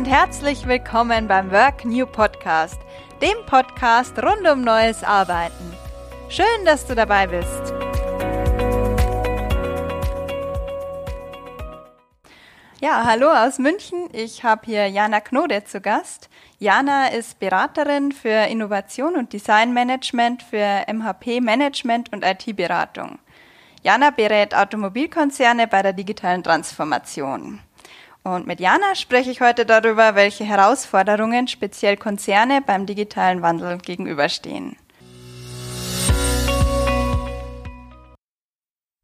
und 0.00 0.06
herzlich 0.06 0.66
willkommen 0.66 1.28
beim 1.28 1.50
Work 1.50 1.84
New 1.84 2.06
Podcast, 2.06 2.80
dem 3.20 3.36
Podcast 3.44 4.16
rund 4.22 4.48
um 4.50 4.62
neues 4.62 5.04
Arbeiten. 5.04 5.74
Schön, 6.30 6.46
dass 6.64 6.86
du 6.86 6.94
dabei 6.94 7.26
bist. 7.26 7.74
Ja, 12.80 13.04
hallo 13.04 13.28
aus 13.28 13.58
München. 13.58 14.08
Ich 14.14 14.42
habe 14.42 14.62
hier 14.64 14.86
Jana 14.86 15.20
Knode 15.20 15.64
zu 15.64 15.82
Gast. 15.82 16.30
Jana 16.58 17.08
ist 17.08 17.38
Beraterin 17.38 18.10
für 18.10 18.48
Innovation 18.48 19.16
und 19.16 19.34
Designmanagement 19.34 20.42
für 20.42 20.86
MHP 20.90 21.42
Management 21.42 22.10
und 22.10 22.24
IT-Beratung. 22.24 23.18
Jana 23.82 24.08
berät 24.08 24.54
Automobilkonzerne 24.54 25.66
bei 25.66 25.82
der 25.82 25.92
digitalen 25.92 26.42
Transformation. 26.42 27.60
Und 28.22 28.46
mit 28.46 28.60
Jana 28.60 28.94
spreche 28.96 29.30
ich 29.30 29.40
heute 29.40 29.64
darüber, 29.64 30.14
welche 30.14 30.44
Herausforderungen 30.44 31.48
speziell 31.48 31.96
Konzerne 31.96 32.60
beim 32.60 32.84
digitalen 32.84 33.40
Wandel 33.40 33.78
gegenüberstehen. 33.78 34.76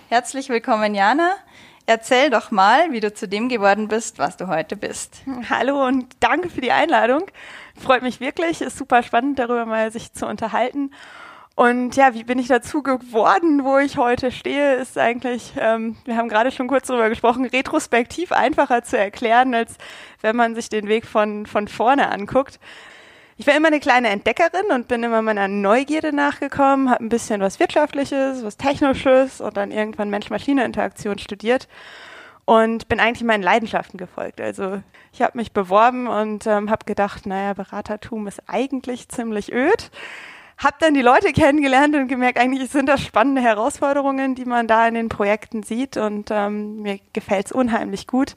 Herzlich 0.09 0.51
willkommen, 0.51 0.95
Jana. 0.95 1.35
Erzähl 1.87 2.31
doch 2.31 2.51
mal, 2.51 2.93
wie 2.93 3.01
du 3.01 3.15
zu 3.15 3.27
dem 3.27 3.49
geworden 3.49 3.89
bist, 3.89 4.19
was 4.19 4.37
du 4.37 4.49
heute 4.49 4.77
bist. 4.77 5.23
Hallo 5.49 5.87
und 5.87 6.15
danke 6.21 6.51
für 6.51 6.61
die 6.61 6.73
Einladung. 6.73 7.23
Freut 7.81 8.03
mich 8.03 8.21
wirklich, 8.21 8.61
ist 8.61 8.77
super 8.77 9.03
spannend, 9.03 9.39
darüber 9.39 9.65
mal 9.65 9.91
sich 9.93 10.13
zu 10.13 10.27
unterhalten. 10.27 10.91
Und 11.57 11.97
ja, 11.97 12.13
wie 12.13 12.23
bin 12.23 12.39
ich 12.39 12.49
dazu 12.49 12.83
geworden, 12.83 13.65
wo 13.65 13.79
ich 13.79 13.97
heute 13.97 14.31
stehe, 14.31 14.75
ist 14.75 14.99
eigentlich, 14.99 15.55
ähm, 15.59 15.97
wir 16.05 16.19
haben 16.19 16.29
gerade 16.29 16.51
schon 16.51 16.69
kurz 16.69 16.87
darüber 16.87 17.09
gesprochen, 17.09 17.47
retrospektiv 17.47 18.31
einfacher 18.31 18.83
zu 18.83 18.99
erklären, 18.99 19.55
als 19.55 19.79
wenn 20.21 20.37
man 20.37 20.55
sich 20.55 20.69
den 20.69 20.87
Weg 20.87 21.07
von, 21.07 21.47
von 21.47 21.67
vorne 21.67 22.13
anguckt. 22.13 22.61
Ich 23.39 23.47
war 23.47 23.57
immer 23.57 23.69
eine 23.69 23.81
kleine 23.81 24.09
Entdeckerin 24.09 24.67
und 24.71 24.87
bin 24.87 25.03
immer 25.03 25.23
meiner 25.23 25.49
Neugierde 25.49 26.15
nachgekommen, 26.15 26.91
habe 26.91 27.03
ein 27.03 27.09
bisschen 27.09 27.41
was 27.41 27.59
Wirtschaftliches, 27.59 28.45
was 28.45 28.59
Technisches 28.59 29.41
und 29.41 29.57
dann 29.57 29.71
irgendwann 29.71 30.11
Mensch-Maschine-Interaktion 30.11 31.19
studiert 31.19 31.69
und 32.45 32.87
bin 32.89 33.01
eigentlich 33.01 33.25
meinen 33.25 33.43
Leidenschaften 33.43 33.97
gefolgt. 33.97 34.43
Also 34.43 34.83
ich 35.11 35.23
habe 35.23 35.39
mich 35.39 35.53
beworben 35.53 36.07
und 36.07 36.47
ähm, 36.47 36.71
habe 36.71 36.85
gedacht, 36.85 37.25
naja, 37.25 37.55
Beratertum 37.55 38.27
ist 38.27 38.43
eigentlich 38.47 39.09
ziemlich 39.09 39.55
öd. 39.55 39.91
Hab 40.59 40.79
dann 40.79 40.95
die 40.95 41.03
Leute 41.03 41.33
kennengelernt 41.33 41.95
und 41.95 42.09
gemerkt, 42.09 42.39
eigentlich 42.39 42.71
sind 42.71 42.89
das 42.89 43.03
spannende 43.03 43.43
Herausforderungen, 43.43 44.35
die 44.35 44.47
man 44.47 44.67
da 44.67 44.89
in 44.89 44.95
den 44.95 45.11
Projekten 45.11 45.63
sieht. 45.63 45.99
Und 45.99 46.31
ähm, 46.31 46.81
mir 46.81 46.99
gefällt 47.13 47.47
es 47.47 47.53
unheimlich 47.53 48.07
gut, 48.07 48.37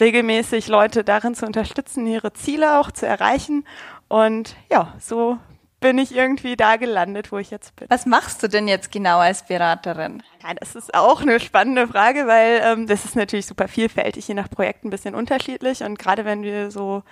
regelmäßig 0.00 0.66
Leute 0.66 1.04
darin 1.04 1.36
zu 1.36 1.46
unterstützen, 1.46 2.06
ihre 2.06 2.32
Ziele 2.32 2.80
auch 2.80 2.90
zu 2.90 3.06
erreichen 3.06 3.64
und 4.08 4.56
ja, 4.68 4.92
so 4.98 5.38
bin 5.80 5.98
ich 5.98 6.14
irgendwie 6.14 6.56
da 6.56 6.76
gelandet, 6.76 7.32
wo 7.32 7.38
ich 7.38 7.50
jetzt 7.50 7.74
bin. 7.76 7.88
Was 7.90 8.06
machst 8.06 8.42
du 8.42 8.48
denn 8.48 8.68
jetzt 8.68 8.92
genau 8.92 9.18
als 9.18 9.46
Beraterin? 9.46 10.22
Ja, 10.42 10.54
das 10.54 10.74
ist 10.74 10.94
auch 10.94 11.22
eine 11.22 11.40
spannende 11.40 11.88
Frage, 11.88 12.26
weil 12.26 12.60
ähm, 12.62 12.86
das 12.86 13.04
ist 13.04 13.16
natürlich 13.16 13.46
super 13.46 13.66
vielfältig, 13.66 14.28
je 14.28 14.34
nach 14.34 14.50
Projekt 14.50 14.84
ein 14.84 14.90
bisschen 14.90 15.14
unterschiedlich. 15.14 15.82
Und 15.82 15.98
gerade 15.98 16.24
wenn 16.24 16.42
wir 16.42 16.70
so 16.70 17.02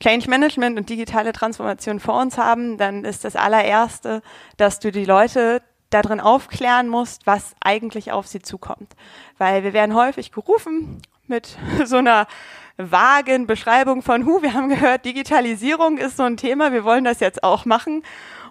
Change 0.00 0.30
Management 0.30 0.78
und 0.78 0.88
digitale 0.88 1.32
Transformation 1.32 2.00
vor 2.00 2.20
uns 2.20 2.38
haben, 2.38 2.78
dann 2.78 3.04
ist 3.04 3.24
das 3.24 3.36
allererste, 3.36 4.22
dass 4.56 4.78
du 4.78 4.92
die 4.92 5.04
Leute 5.04 5.62
darin 5.90 6.20
aufklären 6.20 6.88
musst, 6.88 7.26
was 7.26 7.54
eigentlich 7.60 8.12
auf 8.12 8.26
sie 8.26 8.40
zukommt. 8.40 8.94
Weil 9.38 9.64
wir 9.64 9.72
werden 9.72 9.94
häufig 9.94 10.32
gerufen 10.32 11.02
mit 11.26 11.56
so 11.84 11.96
einer 11.96 12.26
vagen 12.76 13.46
Beschreibung 13.46 14.02
von, 14.02 14.24
hu, 14.24 14.42
wir 14.42 14.54
haben 14.54 14.68
gehört, 14.68 15.04
Digitalisierung 15.04 15.98
ist 15.98 16.16
so 16.16 16.22
ein 16.22 16.36
Thema, 16.36 16.72
wir 16.72 16.84
wollen 16.84 17.04
das 17.04 17.20
jetzt 17.20 17.42
auch 17.42 17.64
machen. 17.64 18.02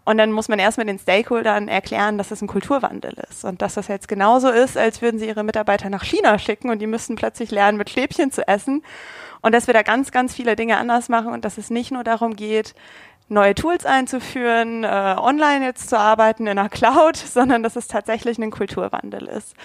Und 0.03 0.17
dann 0.17 0.31
muss 0.31 0.47
man 0.47 0.57
erstmal 0.57 0.87
den 0.87 0.97
Stakeholdern 0.97 1.67
erklären, 1.67 2.17
dass 2.17 2.31
es 2.31 2.41
ein 2.41 2.47
Kulturwandel 2.47 3.13
ist 3.29 3.45
und 3.45 3.61
dass 3.61 3.75
das 3.75 3.87
jetzt 3.87 4.07
genauso 4.07 4.49
ist, 4.49 4.75
als 4.75 5.01
würden 5.01 5.19
sie 5.19 5.27
ihre 5.27 5.43
Mitarbeiter 5.43 5.89
nach 5.89 6.03
China 6.03 6.39
schicken 6.39 6.71
und 6.71 6.79
die 6.79 6.87
müssten 6.87 7.15
plötzlich 7.15 7.51
lernen, 7.51 7.77
mit 7.77 7.89
Stäbchen 7.89 8.31
zu 8.31 8.47
essen. 8.47 8.83
Und 9.41 9.53
dass 9.53 9.67
wir 9.67 9.73
da 9.73 9.83
ganz, 9.83 10.11
ganz 10.11 10.33
viele 10.35 10.55
Dinge 10.55 10.77
anders 10.77 11.09
machen 11.09 11.33
und 11.33 11.45
dass 11.45 11.57
es 11.57 11.69
nicht 11.69 11.91
nur 11.91 12.03
darum 12.03 12.35
geht, 12.35 12.73
neue 13.27 13.55
Tools 13.55 13.85
einzuführen, 13.85 14.83
äh, 14.83 15.15
online 15.17 15.65
jetzt 15.65 15.89
zu 15.89 15.97
arbeiten 15.97 16.47
in 16.47 16.57
der 16.57 16.69
Cloud, 16.69 17.15
sondern 17.17 17.63
dass 17.63 17.75
es 17.75 17.87
tatsächlich 17.87 18.37
ein 18.39 18.51
Kulturwandel 18.51 19.27
ist. 19.27 19.55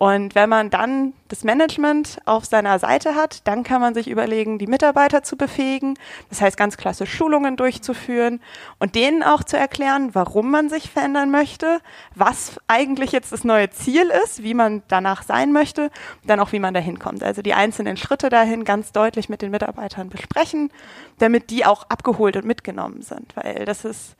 Und 0.00 0.36
wenn 0.36 0.48
man 0.48 0.70
dann 0.70 1.12
das 1.26 1.42
Management 1.42 2.20
auf 2.24 2.44
seiner 2.44 2.78
Seite 2.78 3.16
hat, 3.16 3.44
dann 3.48 3.64
kann 3.64 3.80
man 3.80 3.94
sich 3.94 4.06
überlegen, 4.06 4.56
die 4.60 4.68
Mitarbeiter 4.68 5.24
zu 5.24 5.36
befähigen, 5.36 5.98
das 6.30 6.40
heißt 6.40 6.56
ganz 6.56 6.76
klassisch 6.76 7.12
Schulungen 7.12 7.56
durchzuführen 7.56 8.40
und 8.78 8.94
denen 8.94 9.24
auch 9.24 9.42
zu 9.42 9.58
erklären, 9.58 10.14
warum 10.14 10.52
man 10.52 10.68
sich 10.68 10.88
verändern 10.88 11.32
möchte, 11.32 11.80
was 12.14 12.60
eigentlich 12.68 13.10
jetzt 13.10 13.32
das 13.32 13.42
neue 13.42 13.70
Ziel 13.70 14.12
ist, 14.22 14.44
wie 14.44 14.54
man 14.54 14.84
danach 14.86 15.24
sein 15.24 15.50
möchte, 15.50 15.90
dann 16.24 16.38
auch 16.38 16.52
wie 16.52 16.60
man 16.60 16.74
dahin 16.74 17.00
kommt. 17.00 17.24
Also 17.24 17.42
die 17.42 17.54
einzelnen 17.54 17.96
Schritte 17.96 18.28
dahin 18.28 18.62
ganz 18.62 18.92
deutlich 18.92 19.28
mit 19.28 19.42
den 19.42 19.50
Mitarbeitern 19.50 20.10
besprechen, 20.10 20.70
damit 21.18 21.50
die 21.50 21.66
auch 21.66 21.82
abgeholt 21.88 22.36
und 22.36 22.44
mitgenommen 22.44 23.02
sind, 23.02 23.34
weil 23.34 23.64
das 23.64 23.84
ist 23.84 24.14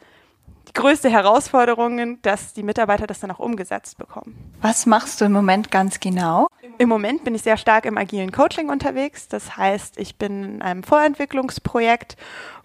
größte 0.78 1.10
Herausforderung, 1.10 2.22
dass 2.22 2.52
die 2.52 2.62
Mitarbeiter 2.62 3.08
das 3.08 3.18
dann 3.18 3.32
auch 3.32 3.40
umgesetzt 3.40 3.98
bekommen. 3.98 4.54
Was 4.62 4.86
machst 4.86 5.20
du 5.20 5.24
im 5.24 5.32
Moment 5.32 5.72
ganz 5.72 5.98
genau? 5.98 6.46
Im 6.78 6.88
Moment 6.88 7.24
bin 7.24 7.34
ich 7.34 7.42
sehr 7.42 7.56
stark 7.56 7.84
im 7.84 7.98
agilen 7.98 8.30
Coaching 8.30 8.70
unterwegs. 8.70 9.26
Das 9.26 9.56
heißt, 9.56 9.98
ich 9.98 10.16
bin 10.16 10.44
in 10.44 10.62
einem 10.62 10.84
Vorentwicklungsprojekt, 10.84 12.16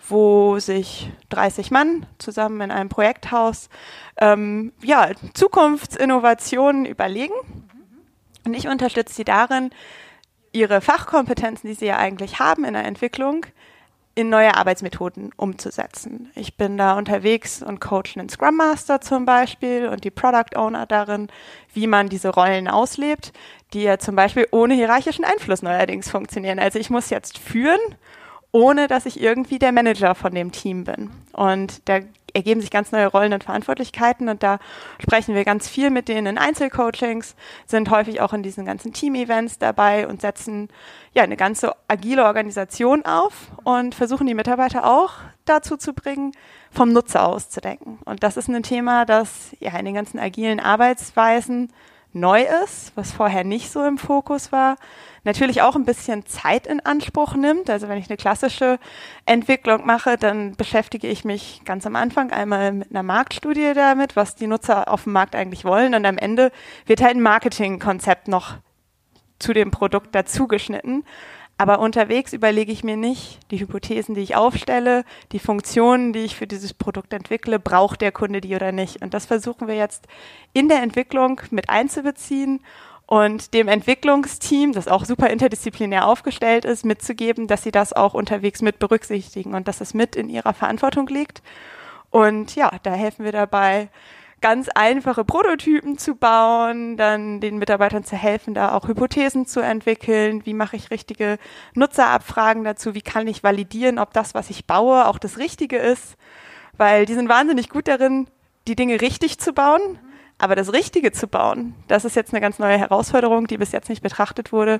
wo 0.08 0.60
sich 0.60 1.12
30 1.30 1.72
Mann 1.72 2.06
zusammen 2.20 2.62
in 2.62 2.70
einem 2.70 2.90
Projekthaus 2.90 3.70
ähm, 4.18 4.74
ja, 4.84 5.10
Zukunftsinnovationen 5.34 6.86
überlegen. 6.86 7.34
Und 8.46 8.54
ich 8.54 8.68
unterstütze 8.68 9.16
sie 9.16 9.24
darin, 9.24 9.72
ihre 10.52 10.82
Fachkompetenzen, 10.82 11.68
die 11.68 11.74
sie 11.76 11.88
ja 11.88 11.98
eigentlich 11.98 12.38
haben 12.38 12.64
in 12.64 12.74
der 12.74 12.86
Entwicklung, 12.86 13.48
in 14.16 14.30
neue 14.30 14.56
Arbeitsmethoden 14.56 15.32
umzusetzen. 15.38 16.32
Ich 16.36 16.56
bin 16.56 16.78
da 16.78 16.98
unterwegs 16.98 17.64
und 17.64 17.82
coache 17.82 18.16
einen 18.18 18.30
Scrum 18.30 18.58
Master 18.58 19.02
zum 19.02 19.26
Beispiel 19.26 19.88
und 19.88 20.04
die 20.04 20.12
Product 20.12 20.56
Owner 20.56 20.86
darin, 20.86 21.30
wie 21.74 21.88
man 21.88 22.10
diese 22.10 22.30
Rollen 22.30 22.68
auslebt, 22.68 23.34
die 23.74 23.82
ja 23.82 23.98
zum 23.98 24.16
Beispiel 24.16 24.48
ohne 24.52 24.76
hierarchischen 24.76 25.26
Einfluss 25.26 25.64
neuerdings 25.64 26.12
funktionieren. 26.12 26.60
Also 26.60 26.78
ich 26.78 26.92
muss 26.92 27.10
jetzt 27.10 27.40
führen, 27.40 27.80
ohne 28.54 28.88
dass 28.88 29.06
ich 29.06 29.20
irgendwie 29.20 29.60
der 29.60 29.72
Manager 29.72 30.16
von 30.16 30.34
dem 30.34 30.52
Team 30.52 30.86
bin. 30.86 31.10
Und 31.34 31.82
da 31.90 32.00
ergeben 32.34 32.62
sich 32.62 32.72
ganz 32.72 32.92
neue 32.92 33.08
Rollen 33.08 33.34
und 33.34 33.44
Verantwortlichkeiten 33.44 34.30
und 34.30 34.42
da 34.42 34.60
sprechen 35.00 35.36
wir 35.36 35.44
ganz 35.44 35.68
viel 35.68 35.90
mit 35.90 36.08
denen 36.08 36.28
in 36.28 36.38
Einzelcoachings, 36.38 37.36
sind 37.66 37.90
häufig 37.90 38.22
auch 38.22 38.34
in 38.34 38.44
diesen 38.44 38.66
ganzen 38.66 38.94
Team-Events 38.94 39.60
dabei 39.60 40.08
und 40.08 40.22
setzen 40.22 40.70
ja 41.14 41.24
eine 41.24 41.38
ganze 41.38 41.74
agile 41.88 42.26
Organisation 42.26 43.06
auf 43.06 43.52
und 43.64 43.94
versuchen 43.96 44.28
die 44.28 44.34
Mitarbeiter 44.34 44.86
auch 44.86 45.14
dazu 45.46 45.78
zu 45.78 45.94
bringen, 45.94 46.32
vom 46.72 46.92
Nutzer 46.92 47.28
auszudenken. 47.28 48.00
Und 48.06 48.24
das 48.24 48.38
ist 48.38 48.50
ein 48.50 48.64
Thema, 48.64 49.06
das 49.06 49.56
ja 49.60 49.78
in 49.78 49.86
den 49.86 49.96
ganzen 49.96 50.20
agilen 50.20 50.60
Arbeitsweisen 50.60 51.72
neu 52.14 52.46
ist, 52.64 52.92
was 52.96 53.12
vorher 53.12 53.44
nicht 53.44 53.72
so 53.72 53.84
im 53.84 53.98
Fokus 53.98 54.52
war, 54.52 54.78
natürlich 55.24 55.62
auch 55.62 55.76
ein 55.76 55.86
bisschen 55.86 56.26
Zeit 56.26 56.68
in 56.68 56.80
Anspruch 56.80 57.36
nimmt. 57.36 57.70
Also 57.70 57.88
wenn 57.88 57.98
ich 57.98 58.10
eine 58.10 58.18
klassische 58.18 58.80
Entwicklung 59.26 59.86
mache, 59.86 60.18
dann 60.18 60.56
beschäftige 60.56 61.08
ich 61.08 61.26
mich 61.26 61.62
ganz 61.66 61.86
am 61.86 61.96
Anfang 61.96 62.32
einmal 62.32 62.74
mit 62.74 62.92
einer 62.92 63.04
Marktstudie 63.04 63.74
damit, 63.74 64.16
was 64.16 64.36
die 64.36 64.48
Nutzer 64.48 64.92
auf 64.92 65.04
dem 65.04 65.14
Markt 65.14 65.36
eigentlich 65.36 65.66
wollen. 65.66 65.96
Und 65.96 66.06
am 66.06 66.18
Ende 66.18 66.52
wird 66.86 67.02
halt 67.02 67.16
ein 67.16 67.22
Marketingkonzept 67.22 68.28
noch 68.28 68.56
zu 69.40 69.54
dem 69.54 69.72
Produkt 69.72 70.14
dazugeschnitten. 70.16 71.04
Aber 71.58 71.80
unterwegs 71.80 72.34
überlege 72.34 72.72
ich 72.72 72.84
mir 72.84 72.98
nicht 72.98 73.40
die 73.52 73.60
Hypothesen, 73.60 74.16
die 74.16 74.22
ich 74.22 74.36
aufstelle, 74.36 75.06
die 75.32 75.40
Funktionen, 75.40 76.12
die 76.12 76.22
ich 76.22 76.36
für 76.36 76.48
dieses 76.48 76.74
Produkt 76.74 77.14
entwickle, 77.14 77.60
braucht 77.60 78.02
der 78.02 78.12
Kunde 78.12 78.42
die 78.42 78.56
oder 78.56 78.72
nicht. 78.72 79.02
Und 79.02 79.14
das 79.14 79.28
versuchen 79.28 79.68
wir 79.68 79.76
jetzt 79.76 80.08
in 80.54 80.68
der 80.68 80.82
Entwicklung 80.82 81.40
mit 81.52 81.70
einzubeziehen 81.70 82.62
und 83.06 83.54
dem 83.54 83.68
Entwicklungsteam, 83.68 84.72
das 84.74 84.88
auch 84.88 85.06
super 85.06 85.30
interdisziplinär 85.30 86.08
aufgestellt 86.08 86.66
ist, 86.66 86.86
mitzugeben, 86.86 87.48
dass 87.48 87.64
sie 87.64 87.72
das 87.72 87.94
auch 87.94 88.14
unterwegs 88.14 88.62
mit 88.62 88.80
berücksichtigen 88.80 89.54
und 89.54 89.68
dass 89.68 89.82
es 89.82 89.94
mit 89.94 90.16
in 90.16 90.30
ihrer 90.30 90.54
Verantwortung 90.54 91.08
liegt. 91.08 91.44
Und 92.10 92.56
ja, 92.56 92.72
da 92.84 92.94
helfen 92.94 93.26
wir 93.26 93.32
dabei, 93.32 93.90
ganz 94.44 94.68
einfache 94.68 95.24
Prototypen 95.24 95.98
zu 95.98 96.16
bauen, 96.16 96.98
dann 96.98 97.40
den 97.40 97.60
Mitarbeitern 97.60 98.04
zu 98.04 98.18
helfen, 98.18 98.54
da 98.54 98.76
auch 98.76 98.88
Hypothesen 98.88 99.46
zu 99.46 99.62
entwickeln. 99.62 100.46
Wie 100.46 100.54
mache 100.54 100.76
ich 100.76 100.92
richtige 100.92 101.40
Nutzerabfragen 101.76 102.66
dazu? 102.66 102.94
Wie 102.94 103.02
kann 103.02 103.26
ich 103.28 103.44
validieren, 103.44 104.00
ob 104.00 104.14
das, 104.14 104.34
was 104.36 104.50
ich 104.50 104.68
baue, 104.68 105.08
auch 105.08 105.18
das 105.18 105.38
Richtige 105.38 105.78
ist? 105.78 106.18
Weil 106.76 107.06
die 107.06 107.14
sind 107.14 107.30
wahnsinnig 107.30 107.70
gut 107.70 107.88
darin, 107.88 108.28
die 108.68 108.76
Dinge 108.76 109.00
richtig 109.00 109.40
zu 109.40 109.54
bauen, 109.54 109.98
Aber 110.38 110.56
das 110.56 110.74
Richtige 110.74 111.12
zu 111.12 111.28
bauen, 111.28 111.76
das 111.88 112.06
ist 112.06 112.16
jetzt 112.16 112.34
eine 112.34 112.42
ganz 112.42 112.60
neue 112.60 112.78
Herausforderung, 112.78 113.48
die 113.48 113.58
bis 113.58 113.72
jetzt 113.72 113.90
nicht 113.90 114.02
betrachtet 114.02 114.52
wurde. 114.52 114.80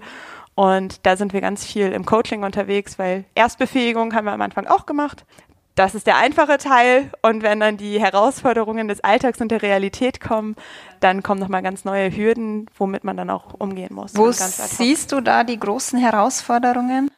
Und 0.56 1.06
da 1.06 1.16
sind 1.16 1.34
wir 1.34 1.42
ganz 1.42 1.66
viel 1.66 1.92
im 1.92 2.06
Coaching 2.06 2.44
unterwegs, 2.44 3.00
weil 3.00 3.26
Erstbefähigung 3.36 4.14
haben 4.14 4.26
wir 4.26 4.34
am 4.34 4.42
Anfang 4.42 4.68
auch 4.68 4.86
gemacht. 4.86 5.26
Das 5.76 5.96
ist 5.96 6.06
der 6.06 6.18
einfache 6.18 6.58
Teil. 6.58 7.10
Und 7.22 7.42
wenn 7.42 7.60
dann 7.60 7.78
die 7.78 8.00
Herausforderungen 8.00 8.88
des 8.88 9.04
Alltags 9.04 9.42
und 9.42 9.50
der 9.50 9.62
Realität 9.62 10.22
kommen, 10.22 10.56
dann 11.00 11.24
kommen 11.24 11.40
nochmal 11.40 11.64
ganz 11.64 11.84
neue 11.84 12.16
Hürden, 12.16 12.68
womit 12.78 13.04
man 13.04 13.18
dann 13.18 13.30
auch 13.30 13.54
umgehen 13.56 13.94
muss. 13.94 14.16
Wo 14.16 14.32
siehst 14.32 15.12
du 15.12 15.22
da 15.22 15.44
die 15.44 15.60
großen 15.60 15.98
Herausforderungen? 15.98 17.10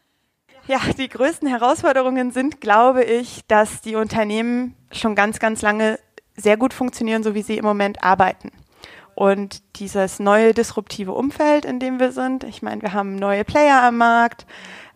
Ja, 0.68 0.80
die 0.98 1.10
größten 1.10 1.48
Herausforderungen 1.48 2.32
sind, 2.32 2.60
glaube 2.60 3.04
ich, 3.04 3.42
dass 3.48 3.82
die 3.82 3.96
Unternehmen 3.96 4.76
schon 4.92 5.14
ganz, 5.14 5.40
ganz 5.40 5.62
lange 5.62 6.00
sehr 6.36 6.58
gut 6.58 6.74
funktionieren, 6.74 7.24
so 7.24 7.36
wie 7.36 7.42
sie 7.42 7.58
im 7.58 7.66
Moment 7.66 8.04
arbeiten. 8.04 8.52
Und 9.16 9.62
dieses 9.78 10.20
neue 10.20 10.54
disruptive 10.54 11.14
Umfeld, 11.14 11.64
in 11.64 11.80
dem 11.80 12.00
wir 12.00 12.12
sind, 12.12 12.44
ich 12.44 12.62
meine, 12.62 12.82
wir 12.82 12.94
haben 12.94 13.16
neue 13.16 13.46
Player 13.46 13.82
am 13.84 13.98
Markt, 13.98 14.46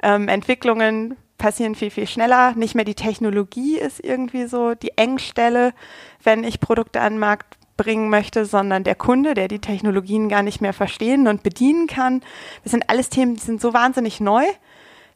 ähm, 0.04 0.28
Entwicklungen 0.28 1.16
passieren 1.38 1.74
viel, 1.74 1.90
viel 1.90 2.06
schneller. 2.06 2.54
Nicht 2.56 2.76
mehr 2.76 2.86
die 2.86 2.96
Technologie 2.96 3.78
ist 3.78 4.04
irgendwie 4.04 4.46
so 4.46 4.76
die 4.76 4.98
Engstelle, 4.98 5.74
wenn 6.22 6.44
ich 6.44 6.60
Produkte 6.60 7.00
an 7.00 7.14
den 7.14 7.20
Markt 7.20 7.58
bringen 7.78 8.10
möchte, 8.10 8.44
sondern 8.44 8.84
der 8.84 8.96
Kunde, 8.96 9.34
der 9.34 9.48
die 9.48 9.60
Technologien 9.60 10.28
gar 10.28 10.44
nicht 10.44 10.60
mehr 10.60 10.74
verstehen 10.74 11.28
und 11.28 11.44
bedienen 11.44 11.88
kann. 11.88 12.22
Das 12.64 12.72
sind 12.72 12.90
alles 12.90 13.10
Themen, 13.10 13.36
die 13.36 13.42
sind 13.42 13.62
so 13.62 13.74
wahnsinnig 13.74 14.20
neu, 14.20 14.44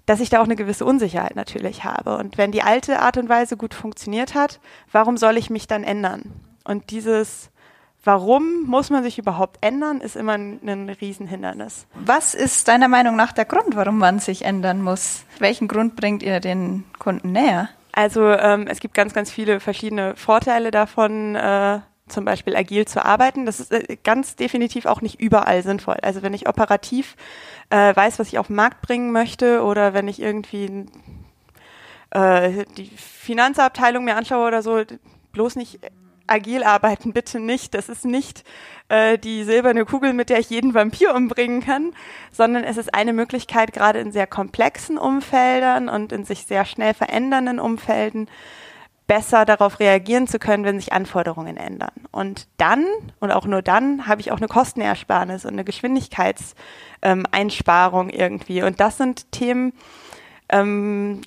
dass 0.06 0.20
ich 0.20 0.30
da 0.30 0.40
auch 0.40 0.46
eine 0.46 0.56
gewisse 0.56 0.86
Unsicherheit 0.86 1.36
natürlich 1.36 1.84
habe. 1.84 2.18
Und 2.18 2.38
wenn 2.38 2.52
die 2.52 2.64
alte 2.64 3.00
Art 3.00 3.18
und 3.18 3.30
Weise 3.30 3.58
gut 3.58 3.74
funktioniert 3.74 4.36
hat, 4.36 4.60
warum 4.92 5.18
soll 5.18 5.38
ich 5.38 5.50
mich 5.50 5.68
dann 5.68 5.84
ändern? 5.84 6.34
Und 6.64 6.92
dieses 6.92 7.52
Warum 8.06 8.64
muss 8.64 8.90
man 8.90 9.02
sich 9.02 9.18
überhaupt 9.18 9.60
ändern, 9.62 10.02
ist 10.02 10.18
immer 10.18 10.34
ein, 10.34 10.60
ein 10.68 10.90
Riesenhindernis. 10.90 11.88
Was 11.94 12.34
ist 12.34 12.68
deiner 12.68 12.90
Meinung 12.90 13.16
nach 13.16 13.32
der 13.32 13.46
Grund, 13.46 13.78
warum 13.78 13.98
man 13.98 14.20
sich 14.20 14.44
ändern 14.44 14.82
muss? 14.82 15.24
Welchen 15.40 15.70
Grund 15.70 15.96
bringt 15.96 16.22
ihr 16.22 16.42
den 16.42 16.84
Kunden 17.00 17.32
näher? 17.32 17.70
Also 17.94 18.28
ähm, 18.30 18.68
es 18.68 18.82
gibt 18.82 18.94
ganz, 18.94 19.14
ganz 19.14 19.32
viele 19.32 19.62
verschiedene 19.62 20.18
Vorteile 20.18 20.70
davon, 20.72 21.36
äh, 21.36 21.80
zum 22.14 22.26
Beispiel 22.26 22.56
agil 22.56 22.86
zu 22.86 23.04
arbeiten. 23.04 23.46
Das 23.46 23.60
ist 23.60 23.72
äh, 23.72 23.98
ganz 24.04 24.36
definitiv 24.36 24.86
auch 24.86 25.02
nicht 25.02 25.20
überall 25.20 25.62
sinnvoll. 25.64 25.98
Also 26.02 26.22
wenn 26.22 26.34
ich 26.34 26.48
operativ 26.48 27.16
äh, 27.70 27.96
weiß, 27.96 28.20
was 28.20 28.28
ich 28.30 28.40
auf 28.40 28.48
den 28.48 28.56
Markt 28.56 28.82
bringen 28.82 29.12
möchte 29.12 29.64
oder 29.64 29.94
wenn 29.94 30.08
ich 30.08 30.22
irgendwie 30.22 30.86
äh, 32.12 32.66
die 32.78 32.88
Finanzabteilung 32.96 34.06
mir 34.06 34.16
anschaue 34.16 34.48
oder 34.48 34.62
so, 34.62 34.82
bloß 35.32 35.56
nicht 35.56 35.80
agil 36.28 36.64
arbeiten, 36.64 37.14
bitte 37.14 37.40
nicht. 37.40 37.74
Das 37.74 37.90
ist 37.90 38.06
nicht 38.06 38.44
äh, 38.90 39.18
die 39.18 39.44
silberne 39.44 39.86
Kugel, 39.86 40.14
mit 40.14 40.30
der 40.30 40.40
ich 40.40 40.50
jeden 40.50 40.74
Vampir 40.74 41.14
umbringen 41.14 41.62
kann, 41.62 41.94
sondern 42.32 42.64
es 42.64 42.78
ist 42.78 42.94
eine 42.94 43.14
Möglichkeit, 43.14 43.74
gerade 43.74 44.00
in 44.00 44.12
sehr 44.12 44.28
komplexen 44.28 44.98
Umfeldern 44.98 45.90
und 45.90 46.12
in 46.12 46.24
sich 46.26 46.46
sehr 46.46 46.66
schnell 46.66 46.94
verändernden 46.94 47.60
Umfelden 47.60 48.30
besser 49.08 49.46
darauf 49.46 49.80
reagieren 49.80 50.28
zu 50.28 50.38
können, 50.40 50.64
wenn 50.64 50.80
sich 50.80 50.94
Anforderungen 50.94 51.58
ändern. 51.58 51.92
Und 52.12 52.48
dann, 52.58 52.86
und 53.20 53.32
auch 53.32 53.46
nur 53.46 53.62
dann, 53.62 54.08
habe 54.08 54.22
ich 54.22 54.32
auch 54.32 54.38
eine 54.38 54.48
Kostenersparnis 54.48 55.46
und 55.46 55.52
eine 55.54 55.64
Geschwindigkeitseinsparung 55.64 58.10
ähm, 58.10 58.16
irgendwie. 58.16 58.64
Und 58.64 58.80
das 58.80 58.98
sind 58.98 59.32
Themen, 59.32 59.74
ähm, 60.50 61.22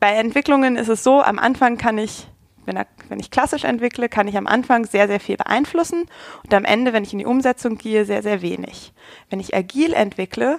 bei 0.00 0.14
Entwicklungen 0.14 0.76
ist 0.76 0.88
es 0.88 1.04
so, 1.04 1.22
am 1.22 1.38
Anfang 1.38 1.76
kann 1.76 1.98
ich 1.98 2.26
wenn, 2.64 2.76
er, 2.76 2.86
wenn 3.08 3.20
ich 3.20 3.30
klassisch 3.30 3.64
entwickle, 3.64 4.08
kann 4.08 4.28
ich 4.28 4.36
am 4.36 4.46
Anfang 4.46 4.84
sehr, 4.84 5.08
sehr 5.08 5.20
viel 5.20 5.36
beeinflussen 5.36 6.06
und 6.44 6.54
am 6.54 6.64
Ende, 6.64 6.92
wenn 6.92 7.02
ich 7.02 7.12
in 7.12 7.18
die 7.18 7.26
Umsetzung 7.26 7.76
gehe, 7.76 8.04
sehr, 8.04 8.22
sehr 8.22 8.42
wenig. 8.42 8.92
Wenn 9.30 9.40
ich 9.40 9.54
agil 9.54 9.92
entwickle, 9.92 10.58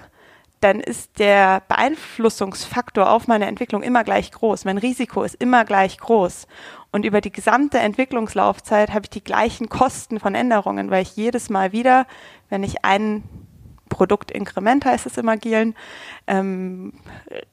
dann 0.64 0.80
ist 0.80 1.18
der 1.18 1.60
Beeinflussungsfaktor 1.68 3.10
auf 3.10 3.26
meine 3.26 3.44
Entwicklung 3.44 3.82
immer 3.82 4.02
gleich 4.02 4.32
groß. 4.32 4.64
Mein 4.64 4.78
Risiko 4.78 5.22
ist 5.22 5.34
immer 5.34 5.66
gleich 5.66 5.98
groß. 5.98 6.46
Und 6.90 7.04
über 7.04 7.20
die 7.20 7.30
gesamte 7.30 7.80
Entwicklungslaufzeit 7.80 8.94
habe 8.94 9.04
ich 9.04 9.10
die 9.10 9.22
gleichen 9.22 9.68
Kosten 9.68 10.18
von 10.18 10.34
Änderungen, 10.34 10.90
weil 10.90 11.02
ich 11.02 11.16
jedes 11.16 11.50
Mal 11.50 11.72
wieder, 11.72 12.06
wenn 12.48 12.62
ich 12.62 12.82
ein 12.82 13.24
Produktinkrement, 13.90 14.86
heißt 14.86 15.04
es 15.04 15.18
im 15.18 15.28
Agilen, 15.28 15.74
ähm, 16.26 16.94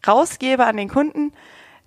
rausgebe 0.08 0.66
an 0.66 0.78
den 0.78 0.88
Kunden, 0.88 1.34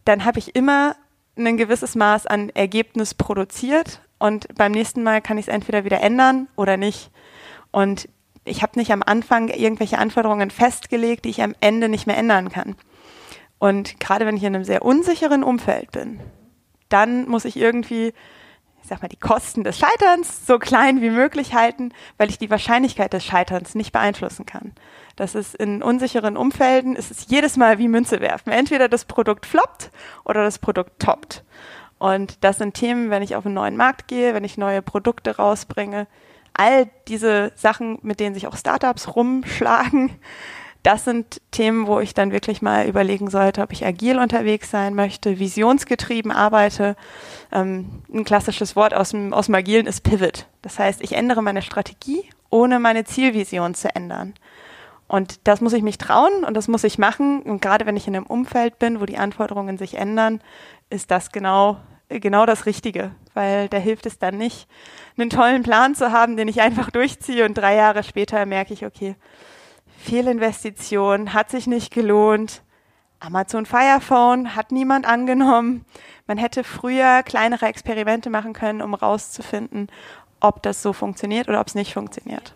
dann 0.05 0.27
habe 0.27 0.39
ich 0.39 0.55
immer 0.55 0.95
ein 1.39 1.57
gewisses 1.57 1.95
Maß 1.95 2.27
an 2.27 2.51
Ergebnis 2.51 3.15
produziert 3.15 4.03
und 4.19 4.47
beim 4.57 4.73
nächsten 4.73 5.03
Mal 5.03 5.23
kann 5.23 5.39
ich 5.39 5.49
es 5.49 5.55
entweder 5.55 5.87
wieder 5.87 6.03
ändern 6.03 6.49
oder 6.55 6.77
nicht. 6.77 7.11
Und 7.71 8.11
ich 8.45 8.63
habe 8.63 8.79
nicht 8.79 8.93
am 8.93 9.03
Anfang 9.05 9.49
irgendwelche 9.49 9.99
Anforderungen 9.99 10.51
festgelegt, 10.51 11.25
die 11.25 11.31
ich 11.31 11.43
am 11.43 11.55
Ende 11.61 11.89
nicht 11.89 12.07
mehr 12.07 12.17
ändern 12.17 12.51
kann. 12.51 12.77
Und 13.59 13.99
gerade 14.01 14.27
wenn 14.27 14.37
ich 14.37 14.45
in 14.45 14.55
einem 14.55 14.65
sehr 14.65 14.85
unsicheren 14.85 15.43
Umfeld 15.43 15.93
bin, 15.93 16.21
dann 16.89 17.29
muss 17.29 17.45
ich 17.45 17.57
irgendwie 17.57 18.13
ich 18.85 18.91
sag 18.91 19.01
mal, 19.01 19.09
die 19.09 19.17
Kosten 19.17 19.65
des 19.65 19.79
Scheiterns 19.79 20.47
so 20.47 20.59
klein 20.59 21.01
wie 21.01 21.09
möglich 21.09 21.55
halten, 21.55 21.93
weil 22.19 22.29
ich 22.29 22.37
die 22.37 22.51
Wahrscheinlichkeit 22.51 23.15
des 23.15 23.25
Scheiterns 23.25 23.75
nicht 23.75 23.93
beeinflussen 23.93 24.45
kann. 24.45 24.75
Das 25.17 25.35
ist 25.35 25.55
in 25.55 25.83
unsicheren 25.83 26.37
Umfelden, 26.37 26.95
ist 26.95 27.11
es 27.11 27.29
jedes 27.29 27.57
Mal 27.57 27.79
wie 27.79 27.89
Münze 27.89 28.21
werfen. 28.21 28.53
Entweder 28.53 28.91
das 28.91 29.07
Produkt 29.07 29.47
floppt 29.47 29.91
oder 30.27 30.45
das 30.45 30.59
Produkt 30.59 31.01
toppt. 31.01 31.45
Und 31.97 32.45
das 32.45 32.59
sind 32.59 32.75
Themen, 32.75 33.09
wenn 33.09 33.23
ich 33.23 33.37
auf 33.37 33.47
einen 33.47 33.55
neuen 33.55 33.79
Markt 33.79 34.07
gehe, 34.07 34.35
wenn 34.35 34.45
ich 34.45 34.59
neue 34.59 34.83
Produkte 34.83 35.35
rausbringe, 35.35 36.07
all 36.55 36.89
diese 37.09 37.53
Sachen, 37.55 37.99
mit 38.03 38.21
denen 38.21 38.35
sich 38.35 38.47
auch 38.47 38.57
Startups 38.57 39.15
rumschlagen, 39.15 40.13
das 40.85 41.05
sind 41.05 41.41
Themen, 41.51 41.87
wo 41.87 41.99
ich 42.01 42.13
dann 42.13 42.31
wirklich 42.31 42.61
mal 42.61 42.87
überlegen 42.87 43.31
sollte, 43.31 43.63
ob 43.63 43.73
ich 43.73 43.87
agil 43.87 44.19
unterwegs 44.19 44.71
sein 44.71 44.95
möchte, 44.95 45.39
visionsgetrieben 45.39 46.31
arbeite. 46.31 46.95
Ähm, 47.53 48.03
ein 48.13 48.25
klassisches 48.25 48.77
Wort 48.77 48.93
aus 48.93 49.11
dem, 49.11 49.33
aus 49.33 49.47
dem 49.47 49.55
Agilen 49.55 49.87
ist 49.87 50.03
Pivot. 50.03 50.47
Das 50.61 50.79
heißt, 50.79 51.01
ich 51.01 51.13
ändere 51.13 51.43
meine 51.43 51.63
Strategie, 51.63 52.23
ohne 52.51 52.81
meine 52.81 53.05
Zielvision 53.05 53.75
zu 53.75 53.95
ändern. 53.97 54.35
Und 55.09 55.47
das 55.49 55.63
muss 55.63 55.73
ich 55.73 55.83
mich 55.83 55.97
trauen 55.97 56.45
und 56.45 56.55
das 56.55 56.69
muss 56.69 56.85
ich 56.85 56.99
machen. 56.99 57.41
Und 57.41 57.63
gerade 57.63 57.87
wenn 57.87 57.97
ich 57.97 58.07
in 58.07 58.15
einem 58.15 58.27
Umfeld 58.27 58.79
bin, 58.79 59.01
wo 59.01 59.07
die 59.07 59.17
Anforderungen 59.17 59.79
sich 59.79 59.95
ändern, 59.95 60.43
ist 60.91 61.11
das 61.11 61.33
genau, 61.33 61.79
genau 62.09 62.47
das 62.47 62.67
Richtige. 62.67 63.13
Weil 63.35 63.69
da 63.69 63.79
hilft 63.79 64.07
es 64.07 64.19
dann 64.19 64.39
nicht, 64.39 64.69
einen 65.17 65.31
tollen 65.31 65.63
Plan 65.63 65.95
zu 65.95 66.13
haben, 66.13 66.37
den 66.37 66.49
ich 66.49 66.61
einfach 66.61 66.91
durchziehe 66.91 67.45
und 67.45 67.55
drei 67.55 67.75
Jahre 67.75 68.03
später 68.03 68.45
merke 68.47 68.75
ich, 68.75 68.87
okay, 68.87 69.17
Fehlinvestition, 69.99 71.33
hat 71.33 71.51
sich 71.51 71.67
nicht 71.67 71.93
gelohnt. 71.93 72.63
Amazon 73.21 73.65
Fire 73.65 74.01
Phone 74.01 74.55
hat 74.55 74.71
niemand 74.71 75.07
angenommen. 75.07 75.87
Man 76.27 76.37
hätte 76.37 76.63
früher 76.63 77.23
kleinere 77.23 77.67
Experimente 77.67 78.29
machen 78.29 78.53
können, 78.53 78.83
um 78.83 78.93
rauszufinden, 78.95 79.89
ob 80.41 80.63
das 80.63 80.83
so 80.83 80.93
funktioniert 80.93 81.49
oder 81.49 81.61
ob 81.61 81.69
es 81.69 81.75
nicht 81.75 81.95
funktioniert. 81.95 82.55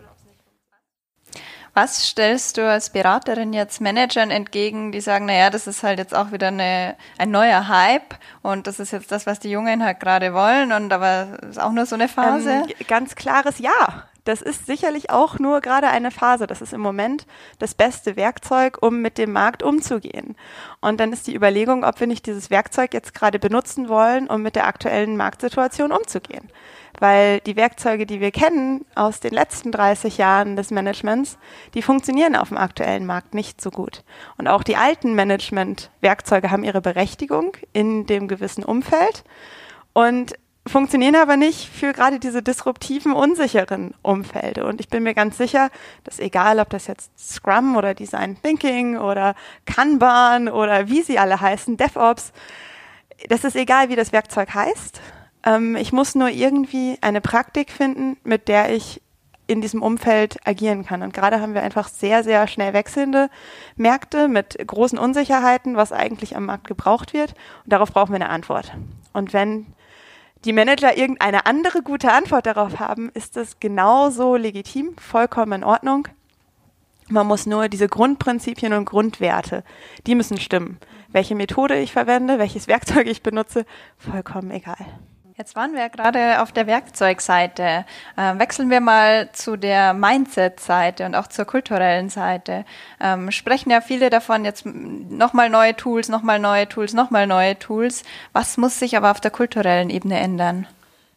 Was 1.73 2.07
stellst 2.07 2.57
du 2.57 2.69
als 2.69 2.89
Beraterin 2.89 3.53
jetzt 3.53 3.81
Managern 3.81 4.31
entgegen, 4.31 4.91
die 4.91 5.01
sagen, 5.01 5.25
naja, 5.25 5.49
das 5.49 5.67
ist 5.67 5.83
halt 5.83 5.99
jetzt 5.99 6.15
auch 6.15 6.31
wieder 6.31 6.47
eine, 6.47 6.95
ein 7.17 7.31
neuer 7.31 7.67
Hype 7.67 8.15
und 8.41 8.67
das 8.67 8.79
ist 8.79 8.91
jetzt 8.91 9.11
das, 9.11 9.25
was 9.25 9.39
die 9.39 9.49
Jungen 9.49 9.83
halt 9.83 9.99
gerade 9.99 10.33
wollen 10.33 10.71
und 10.71 10.91
aber 10.91 11.37
ist 11.49 11.59
auch 11.59 11.71
nur 11.71 11.85
so 11.85 11.95
eine 11.95 12.07
Phase? 12.07 12.51
Ähm, 12.51 12.87
ganz 12.87 13.15
klares 13.15 13.59
Ja 13.59 14.05
das 14.29 14.43
ist 14.43 14.67
sicherlich 14.67 15.09
auch 15.09 15.39
nur 15.39 15.59
gerade 15.59 15.87
eine 15.87 16.11
Phase. 16.11 16.45
Das 16.45 16.61
ist 16.61 16.71
im 16.71 16.81
Moment 16.81 17.25
das 17.57 17.73
beste 17.73 18.15
Werkzeug, 18.15 18.77
um 18.79 19.01
mit 19.01 19.17
dem 19.17 19.31
Markt 19.31 19.63
umzugehen. 19.63 20.35
Und 20.81 20.99
dann 20.99 21.11
ist 21.11 21.25
die 21.25 21.35
Überlegung, 21.35 21.83
ob 21.83 21.99
wir 21.99 22.05
nicht 22.05 22.27
dieses 22.27 22.51
Werkzeug 22.51 22.93
jetzt 22.93 23.15
gerade 23.15 23.39
benutzen 23.39 23.89
wollen, 23.89 24.27
um 24.27 24.43
mit 24.43 24.55
der 24.55 24.67
aktuellen 24.67 25.17
Marktsituation 25.17 25.91
umzugehen. 25.91 26.47
Weil 26.99 27.39
die 27.39 27.55
Werkzeuge, 27.55 28.05
die 28.05 28.19
wir 28.19 28.29
kennen 28.29 28.85
aus 28.93 29.19
den 29.19 29.33
letzten 29.33 29.71
30 29.71 30.19
Jahren 30.19 30.55
des 30.55 30.69
Managements, 30.69 31.39
die 31.73 31.81
funktionieren 31.81 32.35
auf 32.35 32.49
dem 32.49 32.57
aktuellen 32.57 33.07
Markt 33.07 33.33
nicht 33.33 33.59
so 33.59 33.71
gut. 33.71 34.03
Und 34.37 34.47
auch 34.47 34.61
die 34.61 34.75
alten 34.75 35.15
Management-Werkzeuge 35.15 36.51
haben 36.51 36.63
ihre 36.63 36.81
Berechtigung 36.81 37.57
in 37.73 38.05
dem 38.05 38.27
gewissen 38.27 38.63
Umfeld. 38.63 39.23
Und 39.93 40.35
funktionieren 40.69 41.15
aber 41.15 41.37
nicht 41.37 41.69
für 41.69 41.93
gerade 41.93 42.19
diese 42.19 42.41
disruptiven, 42.41 43.13
unsicheren 43.13 43.93
Umfelder. 44.01 44.65
Und 44.67 44.79
ich 44.79 44.89
bin 44.89 45.03
mir 45.03 45.13
ganz 45.13 45.37
sicher, 45.37 45.69
dass 46.03 46.19
egal, 46.19 46.59
ob 46.59 46.69
das 46.69 46.87
jetzt 46.87 47.11
Scrum 47.19 47.75
oder 47.75 47.93
Design 47.93 48.37
Thinking 48.41 48.97
oder 48.97 49.35
Kanban 49.65 50.47
oder 50.47 50.87
wie 50.89 51.01
sie 51.01 51.19
alle 51.19 51.41
heißen, 51.41 51.77
DevOps, 51.77 52.31
das 53.27 53.43
ist 53.43 53.55
egal, 53.55 53.89
wie 53.89 53.95
das 53.95 54.13
Werkzeug 54.13 54.53
heißt. 54.53 55.01
Ähm, 55.43 55.75
ich 55.75 55.91
muss 55.91 56.15
nur 56.15 56.29
irgendwie 56.29 56.97
eine 57.01 57.21
Praktik 57.21 57.71
finden, 57.71 58.17
mit 58.23 58.47
der 58.47 58.73
ich 58.73 59.01
in 59.47 59.61
diesem 59.61 59.81
Umfeld 59.81 60.37
agieren 60.45 60.85
kann. 60.85 61.01
Und 61.01 61.13
gerade 61.13 61.41
haben 61.41 61.55
wir 61.55 61.63
einfach 61.63 61.87
sehr, 61.87 62.23
sehr 62.23 62.47
schnell 62.47 62.73
wechselnde 62.73 63.29
Märkte 63.75 64.27
mit 64.27 64.55
großen 64.65 64.99
Unsicherheiten, 64.99 65.75
was 65.75 65.91
eigentlich 65.91 66.35
am 66.35 66.45
Markt 66.45 66.67
gebraucht 66.67 67.13
wird. 67.13 67.33
Und 67.63 67.73
darauf 67.73 67.91
brauchen 67.91 68.11
wir 68.11 68.17
eine 68.17 68.29
Antwort. 68.29 68.71
Und 69.11 69.33
wenn 69.33 69.65
die 70.45 70.53
Manager 70.53 70.97
irgendeine 70.97 71.45
andere 71.45 71.81
gute 71.81 72.11
Antwort 72.11 72.45
darauf 72.45 72.79
haben, 72.79 73.09
ist 73.13 73.35
das 73.35 73.59
genauso 73.59 74.35
legitim, 74.35 74.95
vollkommen 74.97 75.53
in 75.53 75.63
Ordnung. 75.63 76.07
Man 77.09 77.27
muss 77.27 77.45
nur 77.45 77.67
diese 77.69 77.87
Grundprinzipien 77.87 78.73
und 78.73 78.85
Grundwerte, 78.85 79.63
die 80.05 80.15
müssen 80.15 80.39
stimmen. 80.39 80.77
Welche 81.09 81.35
Methode 81.35 81.79
ich 81.79 81.91
verwende, 81.91 82.39
welches 82.39 82.67
Werkzeug 82.67 83.07
ich 83.07 83.23
benutze, 83.23 83.65
vollkommen 83.97 84.51
egal. 84.51 84.85
Jetzt 85.39 85.55
waren 85.55 85.71
wir 85.71 85.79
ja 85.79 85.87
gerade 85.87 86.41
auf 86.41 86.51
der 86.51 86.67
Werkzeugseite. 86.67 87.85
Ähm, 88.17 88.39
wechseln 88.39 88.69
wir 88.69 88.81
mal 88.81 89.31
zu 89.31 89.55
der 89.55 89.93
Mindset-Seite 89.93 91.05
und 91.05 91.15
auch 91.15 91.27
zur 91.27 91.45
kulturellen 91.45 92.09
Seite. 92.09 92.65
Ähm, 92.99 93.31
sprechen 93.31 93.69
ja 93.69 93.79
viele 93.79 94.09
davon, 94.09 94.43
jetzt 94.43 94.65
nochmal 94.65 95.49
neue 95.49 95.77
Tools, 95.77 96.09
nochmal 96.09 96.39
neue 96.39 96.67
Tools, 96.67 96.93
nochmal 96.93 97.25
neue 97.25 97.57
Tools. 97.57 98.03
Was 98.33 98.57
muss 98.57 98.79
sich 98.79 98.97
aber 98.97 99.11
auf 99.11 99.21
der 99.21 99.31
kulturellen 99.31 99.89
Ebene 99.89 100.19
ändern? 100.19 100.67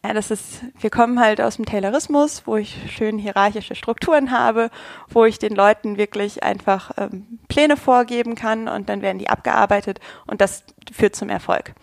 Ja, 0.05 0.15
das 0.15 0.31
ist, 0.31 0.61
wir 0.79 0.91
kommen 0.91 1.19
halt 1.19 1.41
aus 1.41 1.57
dem 1.57 1.65
Taylorismus, 1.65 2.47
wo 2.47 2.55
ich 2.57 2.77
schön 2.97 3.19
hierarchische 3.19 3.75
Strukturen 3.75 4.31
habe, 4.31 4.71
wo 5.09 5.25
ich 5.25 5.41
den 5.41 5.57
Leuten 5.57 5.97
wirklich 5.97 6.45
einfach 6.45 6.93
ähm, 6.97 7.41
Pläne 7.49 7.77
vorgeben 7.77 8.37
kann 8.37 8.69
und 8.69 8.89
dann 8.89 9.03
werden 9.03 9.19
die 9.19 9.29
abgearbeitet 9.29 9.99
und 10.29 10.41
das 10.41 10.63
führt 10.93 11.17
zum 11.17 11.29
Erfolg. 11.29 11.75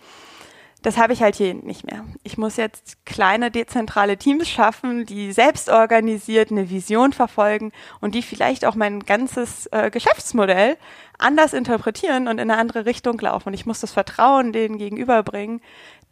Das 0.82 0.96
habe 0.96 1.12
ich 1.12 1.22
halt 1.22 1.36
hier 1.36 1.54
nicht 1.54 1.84
mehr. 1.84 2.04
Ich 2.22 2.38
muss 2.38 2.56
jetzt 2.56 3.04
kleine 3.04 3.50
dezentrale 3.50 4.16
Teams 4.16 4.48
schaffen, 4.48 5.04
die 5.04 5.32
selbst 5.32 5.68
organisiert 5.68 6.50
eine 6.50 6.70
Vision 6.70 7.12
verfolgen 7.12 7.72
und 8.00 8.14
die 8.14 8.22
vielleicht 8.22 8.64
auch 8.64 8.74
mein 8.74 9.00
ganzes 9.00 9.66
äh, 9.72 9.90
Geschäftsmodell 9.90 10.78
anders 11.18 11.52
interpretieren 11.52 12.28
und 12.28 12.38
in 12.38 12.50
eine 12.50 12.58
andere 12.58 12.86
Richtung 12.86 13.18
laufen. 13.18 13.48
Und 13.48 13.54
ich 13.54 13.66
muss 13.66 13.80
das 13.80 13.92
Vertrauen 13.92 14.52
denen 14.52 14.78
gegenüberbringen, 14.78 15.60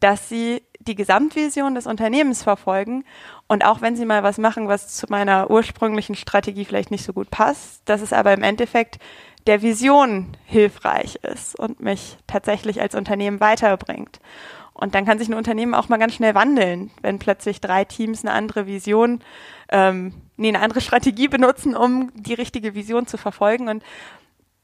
dass 0.01 0.29
sie 0.29 0.63
die 0.81 0.95
Gesamtvision 0.95 1.75
des 1.75 1.87
Unternehmens 1.87 2.43
verfolgen 2.43 3.05
und 3.49 3.65
auch 3.65 3.81
wenn 3.81 3.97
sie 3.97 4.05
mal 4.05 4.23
was 4.23 4.39
machen, 4.39 4.69
was 4.69 4.97
zu 4.97 5.07
meiner 5.09 5.51
ursprünglichen 5.51 6.15
Strategie 6.15 6.65
vielleicht 6.65 6.91
nicht 6.91 7.05
so 7.05 7.13
gut 7.13 7.31
passt, 7.31 7.83
dass 7.87 8.01
es 8.01 8.13
aber 8.13 8.33
im 8.33 8.43
Endeffekt 8.43 8.99
der 9.47 9.63
Vision 9.63 10.37
hilfreich 10.45 11.17
ist 11.17 11.59
und 11.59 11.81
mich 11.81 12.19
tatsächlich 12.27 12.81
als 12.81 12.95
Unternehmen 12.95 13.41
weiterbringt. 13.41 14.21
Und 14.75 14.95
dann 14.95 15.05
kann 15.05 15.19
sich 15.19 15.29
ein 15.29 15.35
Unternehmen 15.35 15.75
auch 15.75 15.89
mal 15.89 15.97
ganz 15.97 16.15
schnell 16.15 16.35
wandeln, 16.35 16.91
wenn 17.03 17.19
plötzlich 17.19 17.61
drei 17.61 17.85
Teams 17.85 18.25
eine 18.25 18.33
andere 18.33 18.67
Vision, 18.67 19.21
ähm, 19.71 20.15
nee, 20.37 20.49
eine 20.49 20.61
andere 20.61 20.81
Strategie 20.81 21.27
benutzen, 21.27 21.75
um 21.75 22.13
die 22.15 22.35
richtige 22.35 22.75
Vision 22.75 23.07
zu 23.07 23.17
verfolgen. 23.17 23.69
Und 23.69 23.83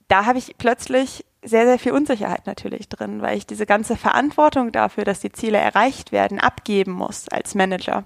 da 0.06 0.26
habe 0.26 0.38
ich 0.38 0.56
plötzlich 0.56 1.24
sehr, 1.42 1.66
sehr 1.66 1.78
viel 1.78 1.92
Unsicherheit 1.92 2.46
natürlich 2.46 2.88
drin, 2.88 3.22
weil 3.22 3.36
ich 3.36 3.46
diese 3.46 3.66
ganze 3.66 3.96
Verantwortung 3.96 4.70
dafür, 4.70 5.04
dass 5.04 5.20
die 5.20 5.32
Ziele 5.32 5.58
erreicht 5.58 6.12
werden, 6.12 6.38
abgeben 6.38 6.92
muss 6.92 7.28
als 7.28 7.54
Manager. 7.54 8.04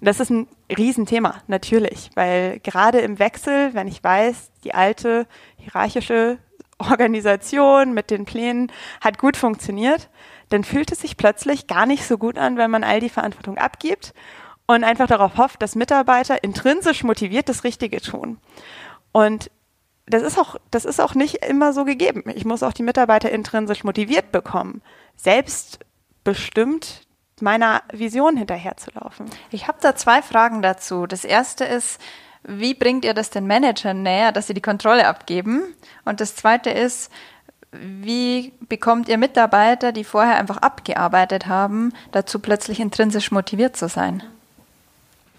Und 0.00 0.06
das 0.06 0.20
ist 0.20 0.30
ein 0.30 0.46
Riesenthema, 0.76 1.42
natürlich, 1.46 2.10
weil 2.14 2.60
gerade 2.60 3.00
im 3.00 3.18
Wechsel, 3.18 3.74
wenn 3.74 3.88
ich 3.88 4.02
weiß, 4.02 4.50
die 4.64 4.72
alte 4.72 5.26
hierarchische 5.60 6.38
Organisation 6.78 7.92
mit 7.92 8.10
den 8.10 8.24
Plänen 8.24 8.72
hat 9.00 9.18
gut 9.18 9.36
funktioniert, 9.36 10.08
dann 10.48 10.64
fühlt 10.64 10.90
es 10.90 11.00
sich 11.00 11.16
plötzlich 11.16 11.66
gar 11.66 11.86
nicht 11.86 12.06
so 12.06 12.18
gut 12.18 12.38
an, 12.38 12.56
wenn 12.56 12.70
man 12.70 12.84
all 12.84 13.00
die 13.00 13.08
Verantwortung 13.08 13.58
abgibt 13.58 14.14
und 14.66 14.84
einfach 14.84 15.06
darauf 15.06 15.36
hofft, 15.36 15.62
dass 15.62 15.74
Mitarbeiter 15.74 16.42
intrinsisch 16.42 17.04
motiviert 17.04 17.48
das 17.48 17.64
Richtige 17.64 18.00
tun. 18.00 18.38
Und 19.12 19.50
das 20.06 20.22
ist 20.22 20.38
auch, 20.38 20.56
das 20.70 20.84
ist 20.84 21.00
auch 21.00 21.14
nicht 21.14 21.44
immer 21.44 21.72
so 21.72 21.84
gegeben. 21.84 22.24
Ich 22.34 22.44
muss 22.44 22.62
auch 22.62 22.72
die 22.72 22.82
Mitarbeiter 22.82 23.30
intrinsisch 23.30 23.84
motiviert 23.84 24.32
bekommen, 24.32 24.82
selbstbestimmt 25.16 27.06
meiner 27.40 27.82
Vision 27.92 28.36
hinterherzulaufen. 28.36 29.30
Ich 29.50 29.66
habe 29.68 29.78
da 29.80 29.94
zwei 29.94 30.20
Fragen 30.20 30.62
dazu. 30.62 31.06
Das 31.06 31.24
erste 31.24 31.64
ist, 31.64 32.00
wie 32.42 32.74
bringt 32.74 33.04
ihr 33.04 33.14
das 33.14 33.30
den 33.30 33.46
Managern 33.46 34.02
näher, 34.02 34.32
dass 34.32 34.46
sie 34.46 34.54
die 34.54 34.62
Kontrolle 34.62 35.06
abgeben? 35.06 35.62
Und 36.04 36.20
das 36.20 36.36
zweite 36.36 36.70
ist, 36.70 37.10
wie 37.72 38.52
bekommt 38.68 39.08
ihr 39.08 39.18
Mitarbeiter, 39.18 39.92
die 39.92 40.04
vorher 40.04 40.38
einfach 40.38 40.56
abgearbeitet 40.56 41.46
haben, 41.46 41.92
dazu 42.12 42.38
plötzlich 42.40 42.80
intrinsisch 42.80 43.30
motiviert 43.30 43.76
zu 43.76 43.88
sein? 43.88 44.22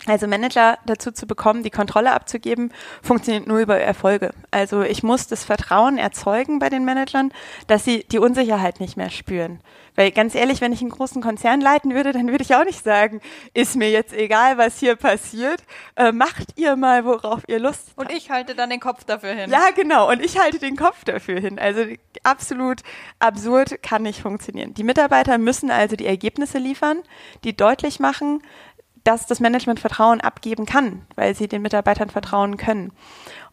Also 0.08 0.26
Manager 0.28 0.80
dazu 0.86 1.12
zu 1.12 1.28
bekommen, 1.28 1.62
die 1.62 1.70
Kontrolle 1.70 2.12
abzugeben, 2.12 2.72
funktioniert 3.04 3.46
nur 3.46 3.60
über 3.60 3.80
Erfolge. 3.80 4.32
Also 4.50 4.82
ich 4.82 5.04
muss 5.04 5.28
das 5.28 5.44
Vertrauen 5.44 5.98
erzeugen 5.98 6.58
bei 6.58 6.70
den 6.70 6.86
Managern, 6.86 7.32
dass 7.68 7.84
sie 7.84 8.06
die 8.12 8.18
Unsicherheit 8.18 8.80
nicht 8.80 8.98
mehr 8.98 9.12
spüren. 9.12 9.60
Weil 9.96 10.12
ganz 10.12 10.36
ehrlich, 10.36 10.62
wenn 10.62 10.72
ich 10.72 10.82
einen 10.82 10.90
großen 10.90 11.22
Konzern 11.22 11.62
leiten 11.62 11.94
würde, 11.94 12.12
dann 12.12 12.28
würde 12.30 12.44
ich 12.44 12.56
auch 12.56 12.64
nicht 12.64 12.84
sagen, 12.84 13.22
ist 13.54 13.76
mir 13.76 13.90
jetzt 13.90 14.14
egal, 14.14 14.58
was 14.58 14.80
hier 14.80 14.96
passiert, 14.96 15.64
äh, 15.96 16.12
macht 16.12 16.58
ihr 16.58 16.76
mal, 16.76 17.06
worauf 17.06 17.42
ihr 17.48 17.60
Lust 17.60 17.90
habt. 17.90 18.10
Und 18.10 18.16
ich 18.16 18.30
halte 18.30 18.56
dann 18.56 18.70
den 18.70 18.80
Kopf 18.80 19.04
dafür 19.04 19.34
hin. 19.34 19.50
Ja, 19.50 19.72
genau. 19.76 20.10
Und 20.10 20.24
ich 20.24 20.40
halte 20.40 20.60
den 20.60 20.76
Kopf 20.76 21.04
dafür 21.04 21.40
hin. 21.40 21.60
Also 21.60 21.84
absolut 22.24 22.82
absurd 23.20 23.82
kann 23.84 24.04
nicht 24.04 24.22
funktionieren. 24.22 24.74
Die 24.74 24.84
Mitarbeiter 24.84 25.38
müssen 25.38 25.72
also 25.72 25.96
die 25.96 26.08
Ergebnisse 26.08 26.58
liefern, 26.58 27.00
die 27.44 27.56
deutlich 27.56 28.00
machen, 28.00 28.42
dass 29.04 29.26
das 29.26 29.40
Management 29.40 29.80
Vertrauen 29.80 30.22
abgeben 30.22 30.66
kann, 30.66 31.06
weil 31.16 31.36
sie 31.36 31.48
den 31.48 31.62
Mitarbeitern 31.62 32.10
vertrauen 32.10 32.58
können. 32.58 32.94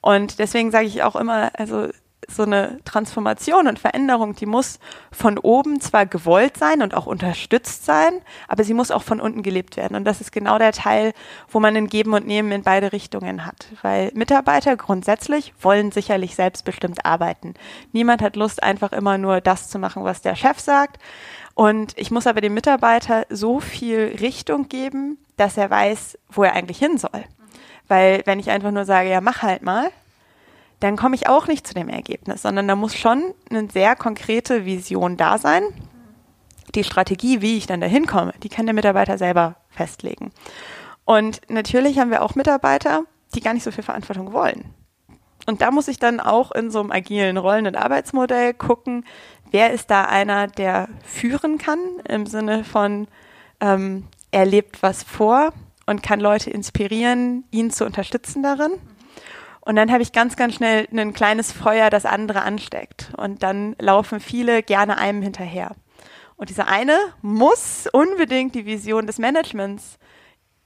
Und 0.01 0.39
deswegen 0.39 0.71
sage 0.71 0.87
ich 0.87 1.03
auch 1.03 1.17
immer, 1.17 1.51
also 1.55 1.89
so 2.27 2.43
eine 2.43 2.79
Transformation 2.85 3.69
und 3.69 3.79
Veränderung, 3.79 4.35
die 4.35 4.47
muss 4.47 4.79
von 5.13 5.39
oben 5.39 5.81
zwar 5.81 6.05
gewollt 6.05 6.57
sein 6.57 6.83
und 6.83 6.95
auch 6.95 7.07
unterstützt 7.07 7.85
sein, 7.85 8.21
aber 8.49 8.65
sie 8.65 8.75
muss 8.75 8.91
auch 8.91 9.03
von 9.03 9.21
unten 9.21 9.43
gelebt 9.43 9.77
werden. 9.77 9.97
Und 9.97 10.05
das 10.05 10.21
ist 10.21 10.33
genau 10.33 10.59
der 10.59 10.73
Teil, 10.73 11.13
wo 11.49 11.61
man 11.61 11.77
ein 11.77 11.87
Geben 11.87 12.15
und 12.15 12.27
Nehmen 12.27 12.53
in 12.53 12.63
beide 12.63 12.93
Richtungen 12.93 13.47
hat. 13.47 13.67
Weil 13.83 14.11
Mitarbeiter 14.15 14.77
grundsätzlich 14.77 15.55
wollen 15.61 15.93
sicherlich 15.93 16.35
selbstbestimmt 16.35 17.05
arbeiten. 17.07 17.55
Niemand 17.93 18.21
hat 18.21 18.37
Lust, 18.37 18.63
einfach 18.63 18.93
immer 18.93 19.17
nur 19.17 19.41
das 19.41 19.69
zu 19.69 19.79
machen, 19.79 20.05
was 20.05 20.21
der 20.21 20.37
Chef 20.37 20.59
sagt. 20.59 21.01
Und 21.55 21.97
ich 21.97 22.11
muss 22.11 22.27
aber 22.27 22.41
dem 22.41 22.55
Mitarbeiter 22.55 23.27
so 23.31 23.61
viel 23.61 24.17
Richtung 24.21 24.69
geben, 24.69 25.19
dass 25.37 25.57
er 25.57 25.71
weiß, 25.71 26.19
wo 26.31 26.43
er 26.43 26.53
eigentlich 26.53 26.79
hin 26.79 26.99
soll. 26.99 27.25
Weil 27.89 28.23
wenn 28.27 28.39
ich 28.39 28.51
einfach 28.51 28.71
nur 28.71 28.85
sage, 28.85 29.09
ja, 29.09 29.21
mach 29.21 29.43
halt 29.43 29.63
mal, 29.63 29.91
dann 30.81 30.97
komme 30.97 31.17
ich 31.17 31.29
auch 31.29 31.47
nicht 31.47 31.67
zu 31.67 31.75
dem 31.75 31.89
Ergebnis, 31.89 32.43
sondern 32.43 32.69
da 32.69 32.77
muss 32.77 32.95
schon 32.95 33.35
eine 33.51 33.69
sehr 33.71 33.97
konkrete 33.97 34.65
Vision 34.65 35.17
da 35.17 35.39
sein. 35.39 35.63
Die 36.75 36.85
Strategie, 36.85 37.41
wie 37.41 37.57
ich 37.57 37.67
dann 37.67 37.81
dahin 37.81 38.07
komme, 38.07 38.33
die 38.43 38.49
kann 38.49 38.67
der 38.67 38.75
Mitarbeiter 38.75 39.19
selber 39.19 39.57
festlegen. 39.71 40.31
Und 41.05 41.41
natürlich 41.49 41.99
haben 41.99 42.11
wir 42.11 42.23
auch 42.23 42.35
Mitarbeiter, 42.35 43.05
die 43.35 43.41
gar 43.41 43.55
nicht 43.55 43.65
so 43.65 43.71
viel 43.71 43.85
Verantwortung 43.85 44.33
wollen. 44.33 44.65
Und 45.47 45.63
da 45.63 45.71
muss 45.71 45.89
ich 45.89 45.99
dann 45.99 46.21
auch 46.21 46.53
in 46.53 46.71
so 46.71 46.81
einem 46.81 46.93
agilen 46.93 47.39
Rollen- 47.39 47.67
und 47.67 47.77
Arbeitsmodell 47.77 48.53
gucken, 48.53 49.05
wer 49.51 49.73
ist 49.73 49.91
da 49.91 50.05
einer, 50.05 50.47
der 50.47 50.89
führen 51.03 51.57
kann, 51.57 51.79
im 52.07 52.27
Sinne 52.27 52.65
von, 52.65 53.09
ähm, 53.61 54.05
er 54.31 54.45
lebt 54.45 54.83
was 54.83 55.03
vor 55.03 55.55
und 55.87 56.03
kann 56.03 56.21
Leute 56.21 56.51
inspirieren, 56.51 57.45
ihn 57.51 57.71
zu 57.71 57.87
unterstützen 57.87 58.43
darin. 58.43 58.73
Und 59.69 59.77
dann 59.77 59.93
habe 59.93 60.03
ich 60.03 60.13
ganz, 60.13 60.35
ganz 60.37 60.55
schnell 60.55 60.89
ein 60.91 61.13
kleines 61.13 61.53
Feuer, 61.53 61.91
das 61.91 62.07
andere 62.07 62.41
ansteckt. 62.41 63.13
Und 63.19 63.43
dann 63.43 63.77
laufen 63.79 64.19
viele 64.19 64.63
gerne 64.63 64.97
einem 64.97 65.21
hinterher. 65.21 65.73
Und 66.37 66.49
dieser 66.49 66.69
eine 66.69 66.97
muss 67.21 67.87
unbedingt 67.93 68.55
die 68.55 68.65
Vision 68.65 69.07
des 69.07 69.19
Managements 69.19 69.99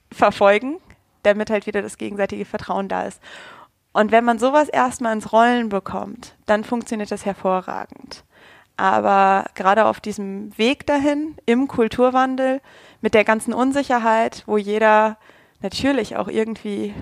verfolgen, 0.09 0.77
damit 1.23 1.49
halt 1.49 1.67
wieder 1.67 1.81
das 1.81 1.97
gegenseitige 1.97 2.45
Vertrauen 2.45 2.87
da 2.87 3.03
ist. 3.03 3.21
Und 3.91 4.13
wenn 4.13 4.23
man 4.23 4.39
sowas 4.39 4.69
erstmal 4.69 5.11
ins 5.11 5.33
Rollen 5.33 5.67
bekommt, 5.67 6.37
dann 6.45 6.63
funktioniert 6.63 7.11
das 7.11 7.25
hervorragend. 7.25 8.23
Aber 8.77 9.47
gerade 9.53 9.83
auf 9.83 9.99
diesem 9.99 10.57
Weg 10.57 10.87
dahin, 10.87 11.35
im 11.45 11.67
Kulturwandel, 11.67 12.61
mit 13.01 13.15
der 13.15 13.25
ganzen 13.25 13.53
Unsicherheit, 13.53 14.43
wo 14.45 14.55
jeder 14.55 15.17
natürlich 15.63 16.15
auch 16.15 16.27
irgendwie 16.27 16.93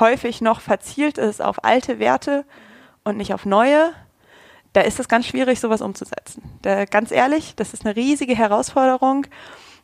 häufig 0.00 0.40
noch 0.40 0.60
verzielt 0.60 1.18
ist 1.18 1.40
auf 1.40 1.64
alte 1.64 1.98
Werte 1.98 2.44
und 3.04 3.16
nicht 3.16 3.32
auf 3.32 3.46
neue, 3.46 3.92
da 4.72 4.82
ist 4.82 5.00
es 5.00 5.08
ganz 5.08 5.26
schwierig, 5.26 5.60
sowas 5.60 5.80
umzusetzen. 5.80 6.42
Da, 6.62 6.84
ganz 6.84 7.10
ehrlich, 7.10 7.54
das 7.56 7.72
ist 7.72 7.86
eine 7.86 7.96
riesige 7.96 8.36
Herausforderung. 8.36 9.26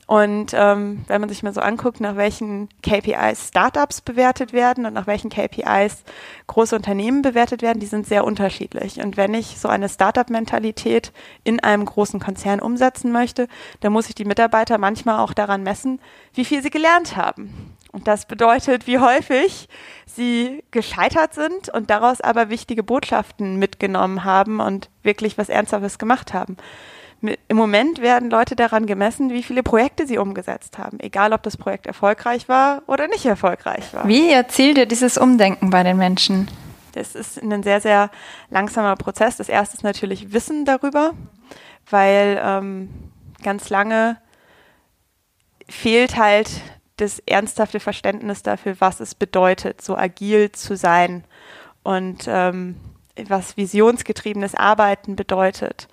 Und 0.07 0.53
ähm, 0.53 1.05
wenn 1.07 1.21
man 1.21 1.31
sich 1.31 1.43
mal 1.43 1.55
so 1.55 1.61
anguckt, 1.61 2.01
nach 2.01 2.17
welchen 2.17 2.69
KPIs 2.83 3.49
Startups 3.49 4.01
bewertet 4.01 4.53
werden 4.53 4.85
und 4.85 4.93
nach 4.93 5.07
welchen 5.07 5.31
KPIs 5.31 6.03
große 6.49 6.77
Unternehmen 6.77 7.23
bewertet 7.23 7.63
werden, 7.63 7.79
die 7.79 7.87
sind 7.87 8.07
sehr 8.07 8.25
unterschiedlich. 8.25 9.01
Und 9.01 9.17
wenn 9.17 9.33
ich 9.33 9.59
so 9.59 9.69
eine 9.69 9.89
Startup-Mentalität 9.89 11.13
in 11.45 11.61
einem 11.61 11.87
großen 11.87 12.21
Konzern 12.21 12.61
umsetzen 12.61 13.13
möchte, 13.13 13.49
dann 13.81 13.93
muss 13.93 14.09
ich 14.09 14.15
die 14.15 14.25
Mitarbeiter 14.25 14.77
manchmal 14.77 15.21
auch 15.21 15.33
daran 15.33 15.63
messen, 15.63 16.01
wie 16.35 16.45
viel 16.45 16.63
sie 16.63 16.71
gelernt 16.71 17.17
haben. 17.17 17.77
Und 17.93 18.09
das 18.09 18.25
bedeutet, 18.25 18.87
wie 18.87 18.99
häufig 18.99 19.69
sie 20.07 20.65
gescheitert 20.71 21.35
sind 21.35 21.69
und 21.69 21.91
daraus 21.91 22.23
aber 22.23 22.49
wichtige 22.49 22.83
Botschaften 22.83 23.59
mitgenommen 23.59 24.25
haben 24.25 24.61
und 24.61 24.89
wirklich 25.03 25.37
was 25.37 25.51
Ernsthaftes 25.51 25.99
gemacht 25.99 26.33
haben. 26.33 26.57
Im 27.47 27.57
Moment 27.57 28.01
werden 28.01 28.31
Leute 28.31 28.57
daran 28.57 28.87
gemessen, 28.87 29.31
wie 29.31 29.45
viele 29.45 29.63
Projekte 29.63 30.09
sie 30.09 30.19
umgesetzt 30.19 30.79
haben, 30.79 30.99
egal 30.99 31.33
ob 31.33 31.43
das 31.45 31.57
Projekt 31.57 31.87
erfolgreich 31.87 32.49
war 32.49 32.83
oder 32.89 33.07
nicht 33.07 33.27
erfolgreich 33.27 33.95
war. 33.95 34.09
Wie 34.09 34.31
erzielt 34.31 34.77
ihr 34.77 34.87
dieses 34.87 35.19
Umdenken 35.19 35.71
bei 35.71 35.85
den 35.85 35.99
Menschen? 35.99 36.51
Das 36.95 37.15
ist 37.15 37.41
ein 37.41 37.63
sehr, 37.63 37.81
sehr 37.81 38.11
langsamer 38.51 38.97
Prozess. 38.97 39.37
Das 39.37 39.49
erste 39.49 39.77
ist 39.77 39.83
natürlich 39.85 40.33
Wissen 40.33 40.65
darüber, 40.65 41.13
weil 41.89 42.41
ähm, 42.43 42.89
ganz 43.43 43.71
lange 43.71 44.17
fehlt 45.69 46.17
halt 46.17 46.51
das 47.03 47.21
ernsthafte 47.27 47.81
Verständnis 47.81 48.43
dafür, 48.43 48.77
was 48.79 49.01
es 49.01 49.15
bedeutet, 49.15 49.83
so 49.83 49.97
agil 49.97 50.53
zu 50.53 50.77
sein 50.77 51.25
und 51.83 52.25
ähm, 52.27 52.77
was 53.29 53.57
visionsgetriebenes 53.57 54.55
Arbeiten 54.55 55.17
bedeutet 55.17 55.89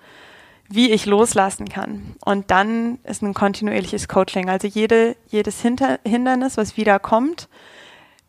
wie 0.70 0.92
ich 0.92 1.04
loslassen 1.04 1.68
kann. 1.68 2.14
Und 2.24 2.52
dann 2.52 3.00
ist 3.02 3.22
ein 3.22 3.34
kontinuierliches 3.34 4.06
Coaching. 4.06 4.48
Also 4.48 4.68
jede, 4.68 5.16
jedes 5.26 5.60
Hinter 5.60 5.98
Hindernis, 6.06 6.56
was 6.56 6.76
wieder 6.76 7.00
kommt, 7.00 7.48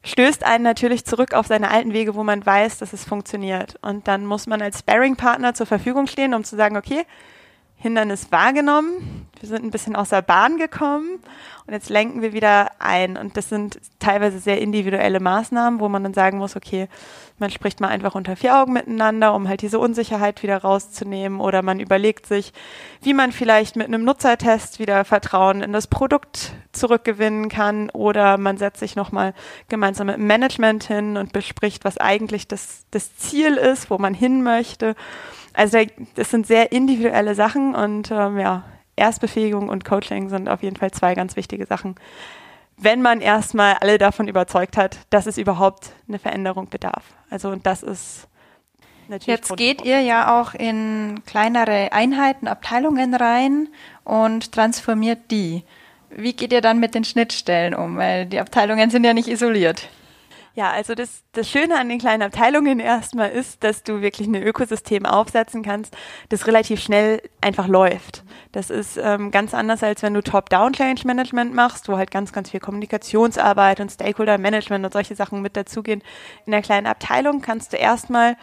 stößt 0.04 0.44
einen 0.44 0.64
natürlich 0.64 1.06
zurück 1.06 1.36
auf 1.36 1.46
seine 1.46 1.70
alten 1.70 1.94
Wege, 1.94 2.16
wo 2.16 2.24
man 2.24 2.44
weiß, 2.44 2.80
dass 2.80 2.94
es 2.94 3.06
funktioniert. 3.06 3.78
Und 3.84 4.08
dann 4.08 4.26
muss 4.26 4.48
man 4.48 4.60
als 4.62 4.80
Sparring-Partner 4.80 5.54
zur 5.54 5.68
Verfügung 5.68 6.08
stehen, 6.08 6.34
um 6.34 6.44
zu 6.44 6.56
sagen, 6.56 6.78
okay, 6.78 7.06
Hindernis 7.82 8.32
wahrgenommen, 8.32 9.28
wir 9.40 9.50
sind 9.50 9.64
ein 9.64 9.72
bisschen 9.72 9.96
aus 9.96 10.10
der 10.10 10.22
Bahn 10.22 10.58
gekommen 10.58 11.20
und 11.66 11.74
jetzt 11.74 11.90
lenken 11.90 12.22
wir 12.22 12.32
wieder 12.32 12.70
ein. 12.78 13.18
Und 13.18 13.38
das 13.38 13.50
sind 13.50 13.80
teilweise 13.98 14.38
sehr 14.40 14.62
individuelle 14.62 15.20
Maßnahmen, 15.20 15.80
wo 15.80 15.90
man 15.90 16.04
dann 16.04 16.14
sagen 16.14 16.38
muss, 16.38 16.56
okay, 16.56 16.88
man 17.42 17.52
spricht 17.52 17.82
mal 17.82 17.90
einfach 17.90 18.16
unter 18.16 18.36
vier 18.36 18.58
Augen 18.58 18.74
miteinander, 18.74 19.34
um 19.34 19.50
halt 19.50 19.62
diese 19.62 19.80
Unsicherheit 19.80 20.44
wieder 20.44 20.58
rauszunehmen. 20.58 21.42
Oder 21.42 21.62
man 21.62 21.80
überlegt 21.80 22.26
sich, 22.26 22.54
wie 23.02 23.14
man 23.14 23.34
vielleicht 23.34 23.76
mit 23.76 23.88
einem 23.88 24.06
Nutzertest 24.06 24.80
wieder 24.80 25.04
Vertrauen 25.04 25.62
in 25.62 25.74
das 25.74 25.88
Produkt 25.88 26.54
zurückgewinnen 26.72 27.50
kann. 27.50 27.90
Oder 27.90 28.38
man 28.38 28.58
setzt 28.58 28.80
sich 28.80 28.96
nochmal 28.96 29.34
gemeinsam 29.68 30.08
mit 30.08 30.18
dem 30.18 30.28
Management 30.28 30.86
hin 30.86 31.18
und 31.18 31.34
bespricht, 31.34 31.84
was 31.84 31.98
eigentlich 31.98 32.48
das, 32.48 32.86
das 32.92 33.18
Ziel 33.18 33.58
ist, 33.58 33.90
wo 33.90 33.98
man 33.98 34.14
hin 34.14 34.44
möchte. 34.44 34.96
Also 35.54 35.80
das 36.16 36.30
sind 36.30 36.48
sehr 36.48 36.72
individuelle 36.72 37.36
Sachen 37.36 37.76
und 37.76 38.10
ähm, 38.12 38.38
ja, 38.40 38.64
Erstbefähigung 38.96 39.68
und 39.70 39.84
Coaching 39.84 40.30
sind 40.30 40.48
auf 40.48 40.64
jeden 40.64 40.76
Fall 40.76 40.92
zwei 40.92 41.16
ganz 41.16 41.36
wichtige 41.36 41.66
Sachen, 41.66 41.96
wenn 42.82 43.02
man 43.02 43.22
erstmal 43.22 43.76
alle 43.76 43.98
davon 43.98 44.28
überzeugt 44.28 44.76
hat, 44.76 44.98
dass 45.12 45.28
es 45.28 45.38
überhaupt 45.38 45.92
eine 46.08 46.20
Veränderung 46.20 46.68
bedarf. 46.70 47.04
Also 47.30 47.50
und 47.50 47.66
das 47.66 47.84
ist 47.84 48.28
natürlich. 49.08 49.40
Jetzt 49.40 49.56
geht 49.56 49.84
ihr 49.84 50.02
ja 50.02 50.42
auch 50.42 50.54
in 50.54 51.22
kleinere 51.26 51.94
Einheiten, 51.94 52.48
Abteilungen 52.48 53.14
rein 53.14 53.70
und 54.04 54.52
transformiert 54.52 55.30
die. 55.30 55.64
Wie 56.10 56.34
geht 56.34 56.52
ihr 56.52 56.62
dann 56.62 56.80
mit 56.80 56.96
den 56.96 57.04
Schnittstellen 57.04 57.74
um? 57.74 57.98
Weil 57.98 58.26
die 58.26 58.40
Abteilungen 58.40 58.90
sind 58.90 59.04
ja 59.04 59.14
nicht 59.14 59.28
isoliert. 59.28 59.88
Ja, 60.54 60.70
also 60.70 60.96
das, 60.96 61.24
das 61.32 61.50
Schöne 61.50 61.80
an 61.80 61.88
den 61.88 61.98
kleinen 61.98 62.24
Abteilungen 62.24 62.82
erstmal 62.82 63.30
ist, 63.30 63.64
dass 63.64 63.84
du 63.84 64.02
wirklich 64.02 64.28
ein 64.28 64.36
Ökosystem 64.36 65.06
aufsetzen 65.06 65.64
kannst, 65.64 65.96
das 66.28 66.46
relativ 66.46 66.82
schnell 66.82 67.22
einfach 67.40 67.68
läuft. 67.68 68.24
Das 68.52 68.70
ist 68.70 68.98
ähm, 68.98 69.32
ganz 69.32 69.54
anders, 69.54 69.82
als 69.82 70.04
wenn 70.04 70.14
du 70.14 70.22
Top-Down-Change-Management 70.22 71.54
machst, 71.54 71.88
wo 71.88 71.96
halt 71.96 72.12
ganz, 72.12 72.34
ganz 72.34 72.50
viel 72.50 72.60
Kommunikationsarbeit 72.60 73.80
und 73.80 73.92
Stakeholder-Management 73.92 74.84
und 74.84 74.92
solche 74.92 75.16
Sachen 75.16 75.42
mit 75.42 75.56
dazugehen. 75.56 76.04
In 76.46 76.52
der 76.52 76.62
kleinen 76.62 76.88
Abteilung 76.88 77.42
kannst 77.42 77.72
du 77.72 77.78
erstmal 77.78 78.36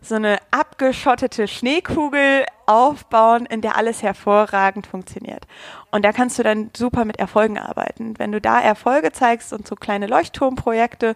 so 0.00 0.14
eine 0.14 0.38
abgeschottete 0.50 1.48
Schneekugel 1.48 2.44
aufbauen, 2.66 3.46
in 3.46 3.60
der 3.60 3.76
alles 3.76 4.02
hervorragend 4.02 4.86
funktioniert. 4.86 5.46
Und 5.90 6.04
da 6.04 6.12
kannst 6.12 6.38
du 6.38 6.42
dann 6.42 6.70
super 6.76 7.04
mit 7.04 7.18
Erfolgen 7.18 7.58
arbeiten. 7.58 8.18
Wenn 8.18 8.32
du 8.32 8.40
da 8.40 8.60
Erfolge 8.60 9.12
zeigst 9.12 9.52
und 9.52 9.66
so 9.66 9.76
kleine 9.76 10.06
Leuchtturmprojekte, 10.06 11.14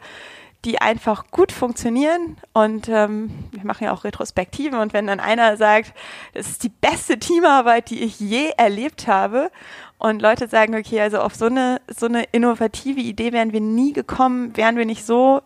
die 0.64 0.80
einfach 0.80 1.30
gut 1.30 1.52
funktionieren 1.52 2.36
und 2.52 2.88
ähm, 2.88 3.30
wir 3.50 3.64
machen 3.64 3.84
ja 3.84 3.92
auch 3.92 4.04
Retrospektiven 4.04 4.78
und 4.78 4.92
wenn 4.92 5.06
dann 5.06 5.18
einer 5.18 5.56
sagt, 5.56 5.94
das 6.34 6.48
ist 6.48 6.62
die 6.62 6.68
beste 6.68 7.18
Teamarbeit, 7.18 7.88
die 7.88 8.02
ich 8.02 8.20
je 8.20 8.50
erlebt 8.58 9.06
habe 9.06 9.50
und 9.96 10.20
Leute 10.20 10.48
sagen, 10.48 10.74
okay, 10.74 11.00
also 11.00 11.20
auf 11.20 11.34
so 11.34 11.46
eine, 11.46 11.80
so 11.88 12.06
eine 12.06 12.24
innovative 12.32 13.00
Idee 13.00 13.32
wären 13.32 13.52
wir 13.54 13.62
nie 13.62 13.94
gekommen, 13.94 14.54
wären 14.56 14.76
wir 14.76 14.84
nicht 14.84 15.06
so 15.06 15.40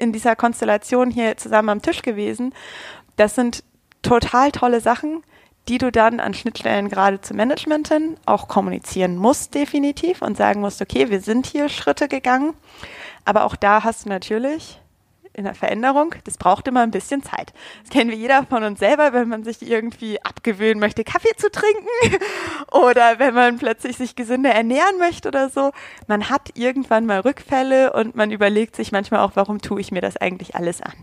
in 0.00 0.12
dieser 0.12 0.34
Konstellation 0.34 1.10
hier 1.10 1.36
zusammen 1.36 1.68
am 1.68 1.82
Tisch 1.82 2.02
gewesen. 2.02 2.54
Das 3.16 3.34
sind 3.34 3.62
total 4.02 4.50
tolle 4.50 4.80
Sachen, 4.80 5.22
die 5.68 5.78
du 5.78 5.92
dann 5.92 6.20
an 6.20 6.34
Schnittstellen 6.34 6.88
gerade 6.88 7.20
zum 7.20 7.36
Management 7.36 7.88
hin 7.88 8.16
auch 8.26 8.48
kommunizieren 8.48 9.16
musst 9.16 9.54
definitiv 9.54 10.22
und 10.22 10.36
sagen 10.36 10.60
musst, 10.60 10.80
okay, 10.80 11.10
wir 11.10 11.20
sind 11.20 11.46
hier 11.46 11.68
Schritte 11.68 12.08
gegangen. 12.08 12.54
Aber 13.24 13.44
auch 13.44 13.56
da 13.56 13.84
hast 13.84 14.06
du 14.06 14.08
natürlich 14.08 14.80
in 15.32 15.44
der 15.44 15.54
Veränderung, 15.54 16.14
das 16.24 16.36
braucht 16.36 16.66
immer 16.66 16.82
ein 16.82 16.90
bisschen 16.90 17.22
Zeit. 17.22 17.52
Das 17.82 17.90
kennen 17.90 18.10
wir 18.10 18.16
jeder 18.16 18.44
von 18.44 18.64
uns 18.64 18.80
selber, 18.80 19.12
wenn 19.12 19.28
man 19.28 19.44
sich 19.44 19.62
irgendwie 19.62 20.20
abgewöhnen 20.22 20.80
möchte, 20.80 21.04
Kaffee 21.04 21.36
zu 21.36 21.50
trinken 21.50 21.86
oder 22.72 23.18
wenn 23.18 23.34
man 23.34 23.58
plötzlich 23.58 23.96
sich 23.96 24.16
gesünder 24.16 24.50
ernähren 24.50 24.98
möchte 24.98 25.28
oder 25.28 25.48
so. 25.48 25.70
Man 26.08 26.28
hat 26.30 26.50
irgendwann 26.54 27.06
mal 27.06 27.20
Rückfälle 27.20 27.92
und 27.92 28.16
man 28.16 28.30
überlegt 28.30 28.74
sich 28.74 28.90
manchmal 28.90 29.20
auch, 29.20 29.32
warum 29.34 29.60
tue 29.60 29.80
ich 29.80 29.92
mir 29.92 30.00
das 30.00 30.16
eigentlich 30.16 30.56
alles 30.56 30.82
an? 30.82 30.94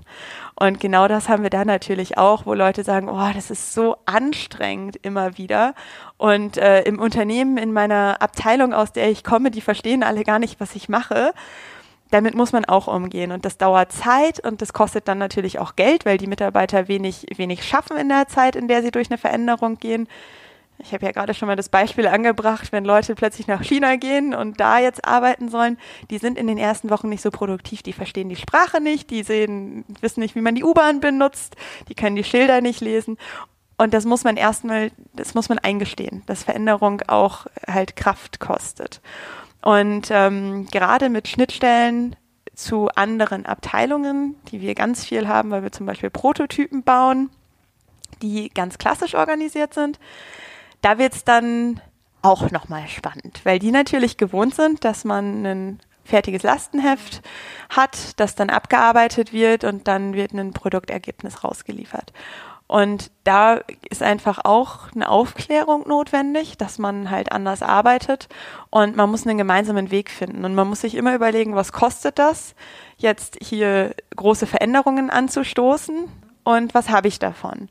Und 0.55 0.79
genau 0.79 1.07
das 1.07 1.29
haben 1.29 1.43
wir 1.43 1.49
da 1.49 1.63
natürlich 1.63 2.17
auch, 2.17 2.45
wo 2.45 2.53
Leute 2.53 2.83
sagen, 2.83 3.09
oh, 3.09 3.29
das 3.33 3.51
ist 3.51 3.73
so 3.73 3.95
anstrengend 4.05 4.97
immer 5.03 5.37
wieder. 5.37 5.73
Und 6.17 6.57
äh, 6.57 6.81
im 6.81 6.99
Unternehmen, 6.99 7.57
in 7.57 7.71
meiner 7.71 8.21
Abteilung, 8.21 8.73
aus 8.73 8.91
der 8.91 9.09
ich 9.09 9.23
komme, 9.23 9.51
die 9.51 9.61
verstehen 9.61 10.03
alle 10.03 10.23
gar 10.23 10.39
nicht, 10.39 10.59
was 10.59 10.75
ich 10.75 10.89
mache 10.89 11.33
damit 12.11 12.35
muss 12.35 12.51
man 12.51 12.65
auch 12.65 12.87
umgehen. 12.87 13.31
Und 13.31 13.45
das 13.45 13.57
dauert 13.57 13.91
Zeit 13.91 14.39
und 14.39 14.61
das 14.61 14.73
kostet 14.73 15.07
dann 15.07 15.17
natürlich 15.17 15.59
auch 15.59 15.75
Geld, 15.75 16.05
weil 16.05 16.17
die 16.17 16.27
Mitarbeiter 16.27 16.87
wenig, 16.87 17.25
wenig 17.35 17.63
schaffen 17.63 17.97
in 17.97 18.09
der 18.09 18.27
Zeit, 18.27 18.55
in 18.55 18.67
der 18.67 18.81
sie 18.81 18.91
durch 18.91 19.09
eine 19.09 19.17
Veränderung 19.17 19.77
gehen. 19.77 20.07
Ich 20.79 20.93
habe 20.93 21.05
ja 21.05 21.11
gerade 21.11 21.33
schon 21.33 21.47
mal 21.47 21.55
das 21.55 21.69
Beispiel 21.69 22.07
angebracht, 22.07 22.71
wenn 22.71 22.85
Leute 22.85 23.15
plötzlich 23.15 23.47
nach 23.47 23.63
China 23.63 23.95
gehen 23.95 24.35
und 24.35 24.59
da 24.59 24.77
jetzt 24.77 25.05
arbeiten 25.05 25.49
sollen, 25.49 25.77
die 26.11 26.19
sind 26.19 26.37
in 26.37 26.45
den 26.45 26.59
ersten 26.59 26.91
Wochen 26.91 27.09
nicht 27.09 27.23
so 27.23 27.31
produktiv, 27.31 27.81
die 27.81 27.93
verstehen 27.93 28.29
die 28.29 28.35
Sprache 28.35 28.79
nicht, 28.79 29.09
die 29.09 29.23
sehen, 29.23 29.85
wissen 30.01 30.19
nicht, 30.19 30.35
wie 30.35 30.41
man 30.41 30.53
die 30.53 30.63
U-Bahn 30.63 30.99
benutzt, 30.99 31.55
die 31.89 31.95
können 31.95 32.15
die 32.15 32.23
Schilder 32.23 32.61
nicht 32.61 32.81
lesen. 32.81 33.17
Und 33.77 33.93
das 33.93 34.05
muss 34.05 34.23
man 34.23 34.37
erstmal, 34.37 34.91
das 35.13 35.33
muss 35.33 35.49
man 35.49 35.59
eingestehen, 35.59 36.23
dass 36.27 36.43
Veränderung 36.43 37.01
auch 37.07 37.47
halt 37.67 37.95
Kraft 37.95 38.39
kostet. 38.39 39.01
Und 39.67 40.07
ähm, 40.11 40.65
gerade 40.67 41.09
mit 41.09 41.27
Schnittstellen 41.27 42.15
zu 42.55 42.87
anderen 42.95 43.45
Abteilungen, 43.45 44.37
die 44.49 44.61
wir 44.61 44.73
ganz 44.75 45.03
viel 45.03 45.27
haben, 45.27 45.51
weil 45.51 45.61
wir 45.61 45.73
zum 45.73 45.85
Beispiel 45.85 46.09
Prototypen 46.09 46.83
bauen, 46.83 47.29
die 48.21 48.47
ganz 48.47 48.77
klassisch 48.77 49.13
organisiert 49.13 49.73
sind, 49.73 49.99
da 50.81 50.99
wird 50.99 51.15
es 51.15 51.25
dann 51.25 51.81
auch 52.21 52.49
nochmal 52.49 52.87
spannend, 52.87 53.41
weil 53.43 53.59
die 53.59 53.71
natürlich 53.71 54.15
gewohnt 54.15 54.55
sind, 54.55 54.85
dass 54.85 55.03
man 55.03 55.45
ein 55.45 55.79
fertiges 56.05 56.43
Lastenheft 56.43 57.21
hat, 57.69 58.17
das 58.21 58.35
dann 58.35 58.49
abgearbeitet 58.49 59.33
wird 59.33 59.65
und 59.65 59.89
dann 59.89 60.13
wird 60.13 60.31
ein 60.31 60.53
Produktergebnis 60.53 61.43
rausgeliefert. 61.43 62.13
Und 62.67 63.11
da 63.23 63.61
ist 63.89 64.03
einfach 64.03 64.39
auch 64.43 64.91
eine 64.93 65.07
Aufklärung 65.07 65.87
notwendig, 65.87 66.57
dass 66.57 66.79
man 66.79 67.09
halt 67.09 67.31
anders 67.31 67.61
arbeitet 67.61 68.27
und 68.69 68.97
man 68.97 69.09
muss 69.09 69.25
einen 69.25 69.37
gemeinsamen 69.37 69.89
Weg 69.89 70.09
finden. 70.11 70.43
Und 70.43 70.53
man 70.53 70.67
muss 70.67 70.81
sich 70.81 70.95
immer 70.95 71.15
überlegen, 71.15 71.55
was 71.55 71.71
kostet 71.71 72.19
das, 72.19 72.55
jetzt 72.97 73.37
hier 73.41 73.95
große 74.17 74.47
Veränderungen 74.47 75.09
anzustoßen 75.09 76.09
und 76.43 76.73
was 76.73 76.89
habe 76.89 77.07
ich 77.07 77.19
davon. 77.19 77.69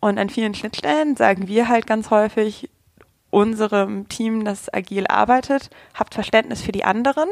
Und 0.00 0.18
an 0.18 0.28
vielen 0.28 0.54
Schnittstellen 0.54 1.14
sagen 1.14 1.46
wir 1.46 1.68
halt 1.68 1.86
ganz 1.86 2.10
häufig 2.10 2.68
unserem 3.30 4.08
Team, 4.08 4.44
das 4.44 4.72
agil 4.74 5.06
arbeitet, 5.06 5.70
habt 5.94 6.14
Verständnis 6.14 6.62
für 6.62 6.72
die 6.72 6.84
anderen 6.84 7.28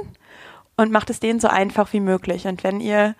und 0.77 0.92
macht 0.92 1.11
es 1.11 1.18
denen 1.18 1.40
so 1.40 1.49
einfach 1.49 1.92
wie 1.92 2.01
möglich. 2.01 2.46
Und 2.46 2.62
wenn 2.62 2.81
ihr 2.81 3.16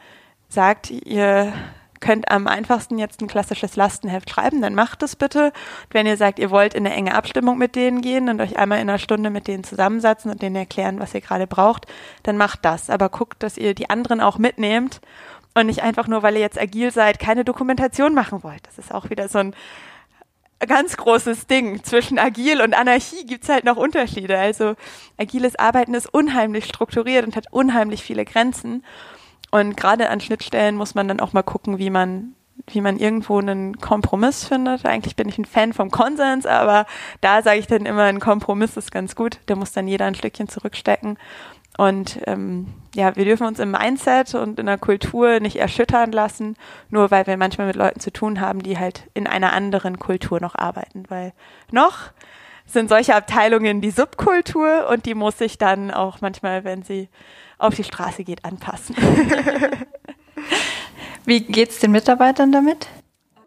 sagt, 0.48 0.90
ihr 0.90 1.53
könnt 2.00 2.30
am 2.30 2.46
einfachsten 2.46 2.98
jetzt 2.98 3.20
ein 3.20 3.28
klassisches 3.28 3.76
Lastenheft 3.76 4.30
schreiben, 4.30 4.62
dann 4.62 4.74
macht 4.74 5.02
es 5.02 5.16
bitte. 5.16 5.46
Und 5.46 5.94
wenn 5.94 6.06
ihr 6.06 6.16
sagt, 6.16 6.38
ihr 6.38 6.50
wollt 6.50 6.74
in 6.74 6.86
eine 6.86 6.94
enge 6.94 7.14
Abstimmung 7.14 7.58
mit 7.58 7.76
denen 7.76 8.00
gehen 8.00 8.28
und 8.28 8.40
euch 8.40 8.58
einmal 8.58 8.80
in 8.80 8.88
einer 8.88 8.98
Stunde 8.98 9.30
mit 9.30 9.46
denen 9.46 9.64
zusammensetzen 9.64 10.30
und 10.30 10.42
denen 10.42 10.56
erklären, 10.56 10.98
was 10.98 11.14
ihr 11.14 11.20
gerade 11.20 11.46
braucht, 11.46 11.86
dann 12.22 12.36
macht 12.36 12.64
das. 12.64 12.90
Aber 12.90 13.08
guckt, 13.08 13.42
dass 13.42 13.56
ihr 13.56 13.74
die 13.74 13.90
anderen 13.90 14.20
auch 14.20 14.38
mitnehmt 14.38 15.00
und 15.54 15.66
nicht 15.66 15.82
einfach 15.82 16.06
nur, 16.06 16.22
weil 16.22 16.34
ihr 16.34 16.40
jetzt 16.40 16.60
agil 16.60 16.90
seid, 16.90 17.18
keine 17.18 17.44
Dokumentation 17.44 18.14
machen 18.14 18.42
wollt. 18.42 18.66
Das 18.66 18.78
ist 18.78 18.94
auch 18.94 19.10
wieder 19.10 19.28
so 19.28 19.38
ein 19.38 19.54
ganz 20.66 20.96
großes 20.96 21.46
Ding. 21.46 21.82
Zwischen 21.82 22.18
agil 22.18 22.60
und 22.60 22.74
Anarchie 22.74 23.26
gibt's 23.26 23.48
halt 23.48 23.64
noch 23.64 23.76
Unterschiede. 23.76 24.38
Also 24.38 24.74
agiles 25.18 25.56
Arbeiten 25.56 25.94
ist 25.94 26.12
unheimlich 26.12 26.66
strukturiert 26.66 27.26
und 27.26 27.36
hat 27.36 27.46
unheimlich 27.50 28.02
viele 28.02 28.24
Grenzen. 28.24 28.84
Und 29.50 29.76
gerade 29.76 30.10
an 30.10 30.20
Schnittstellen 30.20 30.76
muss 30.76 30.94
man 30.94 31.08
dann 31.08 31.20
auch 31.20 31.32
mal 31.32 31.42
gucken, 31.42 31.78
wie 31.78 31.90
man 31.90 32.34
wie 32.66 32.80
man 32.80 32.98
irgendwo 32.98 33.38
einen 33.38 33.78
Kompromiss 33.78 34.44
findet. 34.44 34.84
Eigentlich 34.84 35.16
bin 35.16 35.28
ich 35.28 35.38
ein 35.38 35.44
Fan 35.44 35.72
vom 35.72 35.90
Konsens, 35.90 36.46
aber 36.46 36.86
da 37.20 37.42
sage 37.42 37.58
ich 37.58 37.66
dann 37.66 37.86
immer, 37.86 38.04
ein 38.04 38.20
Kompromiss 38.20 38.76
ist 38.76 38.92
ganz 38.92 39.16
gut. 39.16 39.38
Da 39.46 39.56
muss 39.56 39.72
dann 39.72 39.88
jeder 39.88 40.06
ein 40.06 40.14
Stückchen 40.14 40.48
zurückstecken. 40.48 41.18
Und 41.78 42.20
ähm, 42.26 42.66
ja, 42.94 43.16
wir 43.16 43.24
dürfen 43.24 43.46
uns 43.46 43.58
im 43.58 43.70
Mindset 43.70 44.34
und 44.34 44.58
in 44.58 44.66
der 44.66 44.78
Kultur 44.78 45.40
nicht 45.40 45.56
erschüttern 45.56 46.12
lassen, 46.12 46.56
nur 46.90 47.10
weil 47.10 47.26
wir 47.26 47.36
manchmal 47.36 47.68
mit 47.68 47.76
Leuten 47.76 48.00
zu 48.00 48.12
tun 48.12 48.40
haben, 48.40 48.62
die 48.62 48.78
halt 48.78 49.08
in 49.14 49.26
einer 49.26 49.52
anderen 49.52 49.98
Kultur 49.98 50.40
noch 50.40 50.54
arbeiten. 50.54 51.04
Weil 51.08 51.32
noch 51.70 52.10
sind 52.66 52.88
solche 52.88 53.14
Abteilungen 53.14 53.80
die 53.80 53.90
Subkultur 53.90 54.88
und 54.90 55.06
die 55.06 55.14
muss 55.14 55.38
sich 55.38 55.58
dann 55.58 55.90
auch 55.90 56.20
manchmal, 56.20 56.64
wenn 56.64 56.82
sie 56.82 57.08
auf 57.61 57.75
die 57.75 57.85
Straße 57.85 58.25
geht, 58.25 58.44
anpassen. 58.44 58.96
Wie 61.25 61.40
geht's 61.40 61.79
den 61.79 61.92
Mitarbeitern 61.92 62.51
damit? 62.51 62.88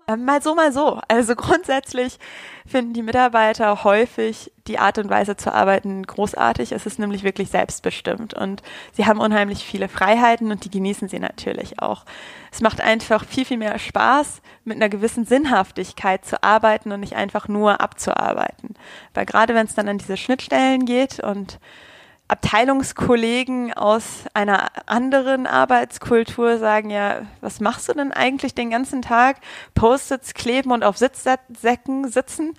Ähm, 0.08 0.26
mal 0.26 0.42
so, 0.42 0.54
mal 0.54 0.74
so. 0.74 1.00
Also 1.08 1.36
grundsätzlich 1.36 2.20
finden 2.66 2.94
die 2.94 3.04
Mitarbeiter 3.04 3.84
häufig 3.84 4.52
die 4.68 4.78
Art 4.78 4.98
und 4.98 5.10
Weise 5.10 5.38
zu 5.38 5.54
arbeiten 5.54 6.06
großartig. 6.06 6.74
Es 6.74 6.86
ist 6.86 7.00
nämlich 7.00 7.24
wirklich 7.24 7.50
selbstbestimmt 7.50 8.34
und 8.34 8.62
sie 8.92 9.06
haben 9.06 9.20
unheimlich 9.20 9.64
viele 9.64 9.88
Freiheiten 9.88 10.52
und 10.52 10.66
die 10.66 10.70
genießen 10.70 11.08
sie 11.08 11.20
natürlich 11.20 11.80
auch. 11.80 12.06
Es 12.52 12.62
macht 12.62 12.82
einfach 12.82 13.26
viel, 13.26 13.46
viel 13.46 13.58
mehr 13.58 13.80
Spaß, 13.80 14.42
mit 14.66 14.78
einer 14.78 14.90
gewissen 14.90 15.26
Sinnhaftigkeit 15.26 16.26
zu 16.26 16.44
arbeiten 16.44 16.92
und 16.92 17.00
nicht 17.00 17.16
einfach 17.16 17.48
nur 17.48 17.82
abzuarbeiten. 17.82 18.76
Weil 19.14 19.26
gerade 19.26 19.56
wenn 19.56 19.66
es 19.66 19.76
dann 19.76 19.90
an 19.90 19.98
diese 19.98 20.18
Schnittstellen 20.18 20.86
geht 20.86 21.22
und 21.22 21.60
Abteilungskollegen 22.28 23.74
aus 23.74 24.26
einer 24.34 24.72
anderen 24.86 25.46
Arbeitskultur 25.46 26.58
sagen 26.58 26.90
ja, 26.90 27.24
was 27.42 27.60
machst 27.60 27.90
du 27.90 27.94
denn 27.94 28.12
eigentlich 28.12 28.56
den 28.56 28.70
ganzen 28.70 29.02
Tag? 29.02 29.38
Post-its 29.76 30.34
kleben 30.34 30.72
und 30.72 30.84
auf 30.84 30.98
Sitzsäcken 30.98 32.08
sitzen. 32.10 32.54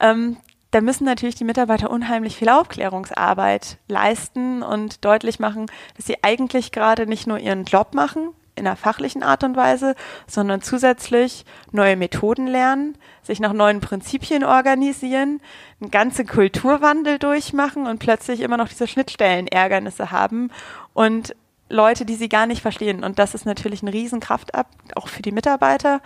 Ähm, 0.00 0.36
da 0.70 0.80
müssen 0.82 1.04
natürlich 1.04 1.36
die 1.36 1.44
Mitarbeiter 1.44 1.90
unheimlich 1.90 2.36
viel 2.36 2.50
Aufklärungsarbeit 2.50 3.78
leisten 3.88 4.62
und 4.62 5.04
deutlich 5.04 5.38
machen, 5.38 5.66
dass 5.96 6.06
sie 6.06 6.22
eigentlich 6.22 6.72
gerade 6.72 7.06
nicht 7.06 7.26
nur 7.26 7.38
ihren 7.38 7.64
Job 7.64 7.94
machen, 7.94 8.30
in 8.58 8.66
einer 8.66 8.76
fachlichen 8.76 9.22
Art 9.22 9.44
und 9.44 9.56
Weise, 9.56 9.94
sondern 10.26 10.60
zusätzlich 10.62 11.44
neue 11.72 11.96
Methoden 11.96 12.46
lernen, 12.46 12.96
sich 13.22 13.40
nach 13.40 13.52
neuen 13.52 13.80
Prinzipien 13.80 14.44
organisieren, 14.44 15.40
einen 15.80 15.90
ganzen 15.90 16.26
Kulturwandel 16.26 17.18
durchmachen 17.18 17.86
und 17.86 17.98
plötzlich 17.98 18.40
immer 18.40 18.56
noch 18.56 18.68
diese 18.68 18.86
Schnittstellenärgernisse 18.86 20.10
haben 20.10 20.50
und 20.92 21.34
Leute, 21.70 22.04
die 22.04 22.14
sie 22.14 22.28
gar 22.28 22.46
nicht 22.46 22.62
verstehen. 22.62 23.04
Und 23.04 23.18
das 23.18 23.34
ist 23.34 23.44
natürlich 23.44 23.82
ein 23.82 23.88
Riesenkraftakt, 23.88 24.96
auch 24.96 25.08
für 25.08 25.22
die 25.22 25.32
Mitarbeiter. 25.32 26.00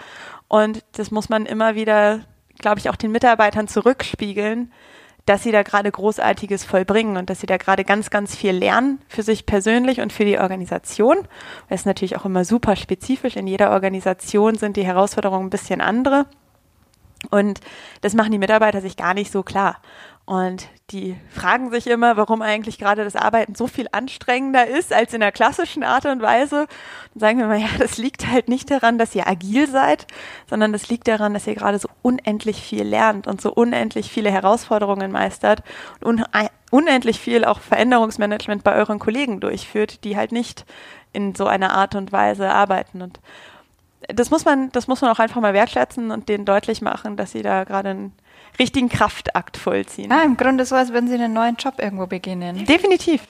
Und 0.49 0.85
das 0.93 1.11
muss 1.11 1.29
man 1.29 1.47
immer 1.47 1.75
wieder, 1.75 2.21
glaube 2.59 2.81
ich, 2.81 2.91
auch 2.91 2.97
den 2.97 3.13
Mitarbeitern 3.13 3.69
zurückspiegeln, 3.69 4.73
dass 5.27 5.43
sie 5.43 5.53
da 5.53 5.63
gerade 5.63 5.91
Großartiges 5.91 6.65
vollbringen 6.65 7.17
und 7.17 7.31
dass 7.31 7.41
sie 7.41 7.47
da 7.47 7.57
gerade 7.57 7.85
ganz, 7.85 8.11
ganz 8.11 8.35
viel 8.35 8.53
lernen 8.53 9.01
für 9.09 9.23
sich 9.23 9.47
persönlich 9.47 10.01
und 10.01 10.13
für 10.13 10.25
die 10.25 10.39
Organisation. 10.39 11.19
Das 11.69 11.81
ist 11.81 11.87
natürlich 11.87 12.17
auch 12.17 12.25
immer 12.25 12.45
super 12.45 12.77
spezifisch. 12.77 13.37
In 13.37 13.47
jeder 13.47 13.71
Organisation 13.71 14.57
sind 14.57 14.77
die 14.77 14.85
Herausforderungen 14.85 15.47
ein 15.47 15.51
bisschen 15.51 15.81
andere. 15.81 16.27
Und 17.31 17.61
das 18.01 18.15
machen 18.15 18.33
die 18.33 18.39
Mitarbeiter 18.39 18.81
sich 18.81 18.97
gar 18.97 19.15
nicht 19.15 19.31
so 19.31 19.43
klar. 19.43 19.79
Und 20.25 20.69
die 20.93 21.17
fragen 21.31 21.71
sich 21.73 21.89
immer, 21.89 22.17
warum 22.17 22.43
eigentlich 22.43 22.79
gerade 22.79 23.03
das 23.03 23.17
Arbeiten 23.17 23.57
so 23.57 23.67
viel 23.67 23.89
anstrengender 23.91 24.67
ist 24.67 24.93
als 24.93 25.13
in 25.13 25.21
der 25.21 25.33
klassischen 25.33 25.83
Art 25.83 26.07
und 26.07 26.23
Weise. 26.23 26.69
Und 27.13 27.21
sagen 27.21 27.39
wir 27.39 27.47
mal, 27.47 27.59
ja, 27.59 27.69
das 27.79 27.99
liegt 27.99 28.29
halt 28.29 28.49
nicht 28.49 28.71
daran, 28.71 28.99
dass 28.99 29.15
ihr 29.17 29.27
agil 29.27 29.69
seid, 29.69 30.07
sondern 30.49 30.73
das 30.73 30.89
liegt 30.89 31.09
daran, 31.09 31.35
dass 31.35 31.47
ihr 31.49 31.57
gerade 31.57 31.79
so 31.79 31.89
unendlich 32.03 32.63
viel 32.63 32.85
lernt 32.85 33.27
und 33.27 33.41
so 33.41 33.53
unendlich 33.53 34.13
viele 34.13 34.31
Herausforderungen 34.31 35.11
meistert 35.11 35.65
und 36.01 36.25
unendlich 36.71 37.19
viel 37.19 37.45
auch 37.45 37.59
Veränderungsmanagement 37.59 38.63
bei 38.63 38.75
euren 38.77 39.01
Kollegen 39.01 39.41
durchführt, 39.41 40.05
die 40.05 40.17
halt 40.17 40.31
nicht 40.31 40.65
in 41.13 41.35
so 41.35 41.47
einer 41.47 41.73
Art 41.73 41.97
und 41.97 42.13
Weise 42.13 42.49
arbeiten. 42.49 43.03
Und 43.03 43.19
das 44.09 44.31
muss 44.31 44.45
man, 44.45 44.71
das 44.71 44.87
muss 44.87 45.01
man 45.01 45.11
auch 45.11 45.19
einfach 45.19 45.41
mal 45.41 45.53
wertschätzen 45.53 46.13
und 46.13 46.29
denen 46.29 46.45
deutlich 46.45 46.81
machen, 46.81 47.17
dass 47.17 47.33
sie 47.33 47.43
da 47.43 47.65
gerade 47.65 47.91
einen 47.91 48.13
richtigen 48.59 48.89
Kraftakt 48.89 49.57
vollziehen. 49.57 50.11
Ja, 50.11 50.23
im 50.23 50.37
Grunde 50.37 50.65
so, 50.65 50.75
als 50.75 50.93
würden 50.93 51.09
sie 51.09 51.15
einen 51.15 51.33
neuen 51.33 51.57
Job 51.57 51.75
irgendwo 51.79 52.07
beginnen. 52.07 52.65
Definitiv. 52.65 53.23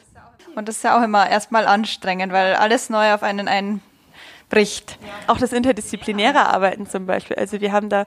Und 0.54 0.68
das 0.68 0.76
ist 0.76 0.84
ja 0.84 0.98
auch 0.98 1.02
immer 1.02 1.28
erstmal 1.28 1.66
anstrengend, 1.66 2.32
weil 2.32 2.54
alles 2.54 2.90
neu 2.90 3.14
auf 3.14 3.22
einen 3.22 3.48
einbricht. 3.48 4.98
Auch 5.26 5.38
das 5.38 5.52
interdisziplinäre 5.52 6.46
Arbeiten 6.46 6.86
zum 6.86 7.06
Beispiel. 7.06 7.36
Also 7.36 7.60
wir 7.60 7.72
haben 7.72 7.88
da 7.88 8.04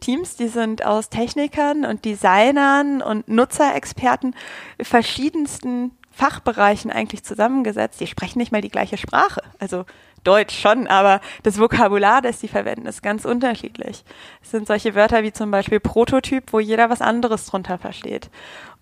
Teams, 0.00 0.36
die 0.36 0.48
sind 0.48 0.84
aus 0.84 1.08
Technikern 1.08 1.84
und 1.84 2.04
Designern 2.04 3.02
und 3.02 3.28
Nutzerexperten 3.28 4.34
verschiedensten 4.80 5.92
Fachbereichen 6.12 6.90
eigentlich 6.90 7.24
zusammengesetzt. 7.24 8.00
Die 8.00 8.06
sprechen 8.06 8.38
nicht 8.38 8.52
mal 8.52 8.60
die 8.60 8.70
gleiche 8.70 8.98
Sprache. 8.98 9.40
Also 9.58 9.84
Deutsch 10.24 10.58
schon, 10.58 10.86
aber 10.86 11.20
das 11.42 11.58
Vokabular, 11.58 12.22
das 12.22 12.40
sie 12.40 12.48
verwenden, 12.48 12.86
ist 12.86 13.02
ganz 13.02 13.24
unterschiedlich. 13.24 14.04
Es 14.42 14.50
sind 14.50 14.66
solche 14.66 14.94
Wörter 14.94 15.22
wie 15.22 15.32
zum 15.32 15.50
Beispiel 15.50 15.80
Prototyp, 15.80 16.52
wo 16.52 16.60
jeder 16.60 16.90
was 16.90 17.00
anderes 17.00 17.46
drunter 17.46 17.78
versteht. 17.78 18.30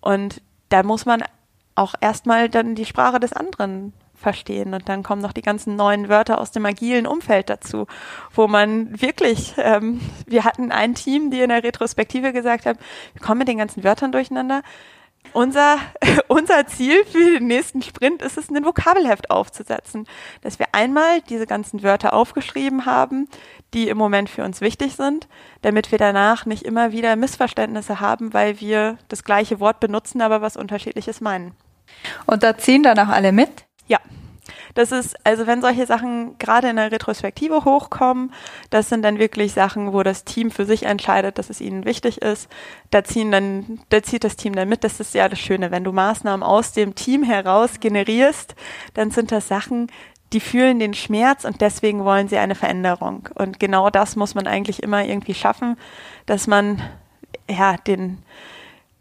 Und 0.01 0.41
da 0.69 0.83
muss 0.83 1.05
man 1.05 1.23
auch 1.75 1.93
erstmal 2.01 2.49
dann 2.49 2.75
die 2.75 2.85
Sprache 2.85 3.19
des 3.19 3.33
anderen 3.33 3.93
verstehen. 4.15 4.73
Und 4.73 4.89
dann 4.89 5.03
kommen 5.03 5.21
noch 5.21 5.31
die 5.31 5.43
ganzen 5.43 5.75
neuen 5.75 6.09
Wörter 6.09 6.41
aus 6.41 6.51
dem 6.51 6.65
agilen 6.65 7.05
Umfeld 7.05 7.49
dazu, 7.49 7.85
wo 8.33 8.47
man 8.47 8.99
wirklich, 8.99 9.53
ähm, 9.57 10.01
wir 10.25 10.43
hatten 10.43 10.71
ein 10.71 10.95
Team, 10.95 11.29
die 11.29 11.41
in 11.41 11.49
der 11.49 11.63
Retrospektive 11.63 12.33
gesagt 12.33 12.65
haben, 12.65 12.79
wir 13.13 13.21
kommen 13.21 13.39
mit 13.39 13.47
den 13.47 13.59
ganzen 13.59 13.83
Wörtern 13.83 14.11
durcheinander. 14.11 14.63
Unser, 15.33 15.77
unser 16.27 16.67
Ziel 16.67 17.05
für 17.05 17.39
den 17.39 17.47
nächsten 17.47 17.81
Sprint 17.81 18.21
ist 18.21 18.37
es, 18.37 18.49
ein 18.49 18.65
Vokabelheft 18.65 19.29
aufzusetzen, 19.29 20.07
dass 20.41 20.59
wir 20.59 20.67
einmal 20.73 21.21
diese 21.21 21.47
ganzen 21.47 21.83
Wörter 21.83 22.13
aufgeschrieben 22.13 22.85
haben, 22.85 23.27
die 23.73 23.89
im 23.89 23.97
Moment 23.97 24.29
für 24.29 24.43
uns 24.43 24.61
wichtig 24.61 24.95
sind, 24.95 25.27
damit 25.61 25.91
wir 25.91 25.97
danach 25.97 26.45
nicht 26.45 26.63
immer 26.63 26.91
wieder 26.91 27.15
Missverständnisse 27.15 27.99
haben, 27.99 28.33
weil 28.33 28.59
wir 28.59 28.97
das 29.09 29.23
gleiche 29.23 29.59
Wort 29.59 29.79
benutzen, 29.79 30.21
aber 30.21 30.41
was 30.41 30.57
unterschiedliches 30.57 31.21
meinen. 31.21 31.53
Und 32.25 32.43
da 32.43 32.57
ziehen 32.57 32.83
dann 32.83 32.99
auch 32.99 33.09
alle 33.09 33.31
mit? 33.31 33.49
Ja, 33.87 33.99
das 34.77 34.91
ist, 34.91 35.15
also 35.25 35.47
wenn 35.47 35.61
solche 35.61 35.87
Sachen 35.87 36.37
gerade 36.37 36.69
in 36.69 36.75
der 36.75 36.91
Retrospektive 36.91 37.65
hochkommen, 37.65 38.31
das 38.69 38.89
sind 38.89 39.01
dann 39.01 39.17
wirklich 39.17 39.53
Sachen, 39.53 39.91
wo 39.91 40.03
das 40.03 40.23
Team 40.23 40.51
für 40.51 40.65
sich 40.65 40.83
entscheidet, 40.83 41.39
dass 41.39 41.49
es 41.49 41.61
ihnen 41.61 41.83
wichtig 41.83 42.21
ist. 42.21 42.47
Da 42.91 43.03
ziehen 43.03 43.31
dann, 43.31 43.79
da 43.89 44.03
zieht 44.03 44.23
das 44.23 44.35
Team 44.35 44.53
dann 44.53 44.69
mit. 44.69 44.83
Das 44.83 44.99
ist 44.99 45.15
ja 45.15 45.27
das 45.29 45.39
Schöne. 45.39 45.71
Wenn 45.71 45.83
du 45.83 45.91
Maßnahmen 45.91 46.43
aus 46.43 46.73
dem 46.73 46.93
Team 46.93 47.23
heraus 47.23 47.79
generierst, 47.79 48.53
dann 48.93 49.09
sind 49.09 49.31
das 49.31 49.47
Sachen, 49.47 49.87
die 50.31 50.39
fühlen 50.39 50.77
den 50.77 50.93
Schmerz 50.93 51.43
und 51.43 51.59
deswegen 51.61 52.05
wollen 52.05 52.27
sie 52.27 52.37
eine 52.37 52.53
Veränderung. 52.53 53.29
Und 53.33 53.59
genau 53.59 53.89
das 53.89 54.15
muss 54.15 54.35
man 54.35 54.45
eigentlich 54.45 54.83
immer 54.83 55.03
irgendwie 55.03 55.33
schaffen, 55.33 55.75
dass 56.27 56.45
man 56.45 56.83
ja 57.49 57.77
den 57.77 58.19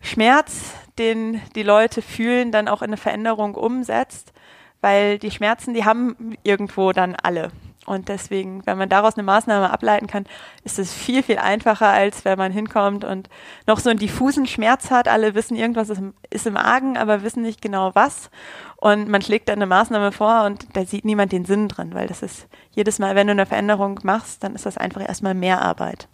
Schmerz, 0.00 0.72
den 0.98 1.42
die 1.54 1.64
Leute 1.64 2.00
fühlen, 2.00 2.50
dann 2.50 2.66
auch 2.66 2.80
in 2.80 2.88
eine 2.88 2.96
Veränderung 2.96 3.56
umsetzt 3.56 4.32
weil 4.80 5.18
die 5.18 5.30
Schmerzen, 5.30 5.74
die 5.74 5.84
haben 5.84 6.36
irgendwo 6.42 6.92
dann 6.92 7.14
alle. 7.14 7.50
Und 7.86 8.08
deswegen, 8.08 8.66
wenn 8.66 8.78
man 8.78 8.88
daraus 8.88 9.14
eine 9.14 9.22
Maßnahme 9.22 9.70
ableiten 9.70 10.08
kann, 10.08 10.24
ist 10.64 10.80
es 10.80 10.92
viel, 10.92 11.22
viel 11.22 11.38
einfacher, 11.38 11.88
als 11.88 12.24
wenn 12.24 12.36
man 12.36 12.50
hinkommt 12.50 13.04
und 13.04 13.30
noch 13.66 13.78
so 13.78 13.88
einen 13.88 14.00
diffusen 14.00 14.46
Schmerz 14.46 14.90
hat. 14.90 15.06
Alle 15.06 15.36
wissen, 15.36 15.56
irgendwas 15.56 15.88
ist 15.88 15.98
im, 15.98 16.14
ist 16.28 16.48
im 16.48 16.56
Argen, 16.56 16.96
aber 16.96 17.22
wissen 17.22 17.42
nicht 17.42 17.62
genau 17.62 17.94
was. 17.94 18.30
Und 18.76 19.08
man 19.08 19.22
schlägt 19.22 19.48
dann 19.48 19.58
eine 19.58 19.66
Maßnahme 19.66 20.10
vor 20.10 20.44
und 20.44 20.66
da 20.74 20.84
sieht 20.84 21.04
niemand 21.04 21.30
den 21.30 21.44
Sinn 21.44 21.68
drin, 21.68 21.94
weil 21.94 22.08
das 22.08 22.22
ist 22.22 22.48
jedes 22.72 22.98
Mal, 22.98 23.14
wenn 23.14 23.28
du 23.28 23.30
eine 23.30 23.46
Veränderung 23.46 24.00
machst, 24.02 24.42
dann 24.42 24.56
ist 24.56 24.66
das 24.66 24.76
einfach 24.76 25.06
erstmal 25.06 25.34
mehr 25.34 25.62
Arbeit. 25.62 26.08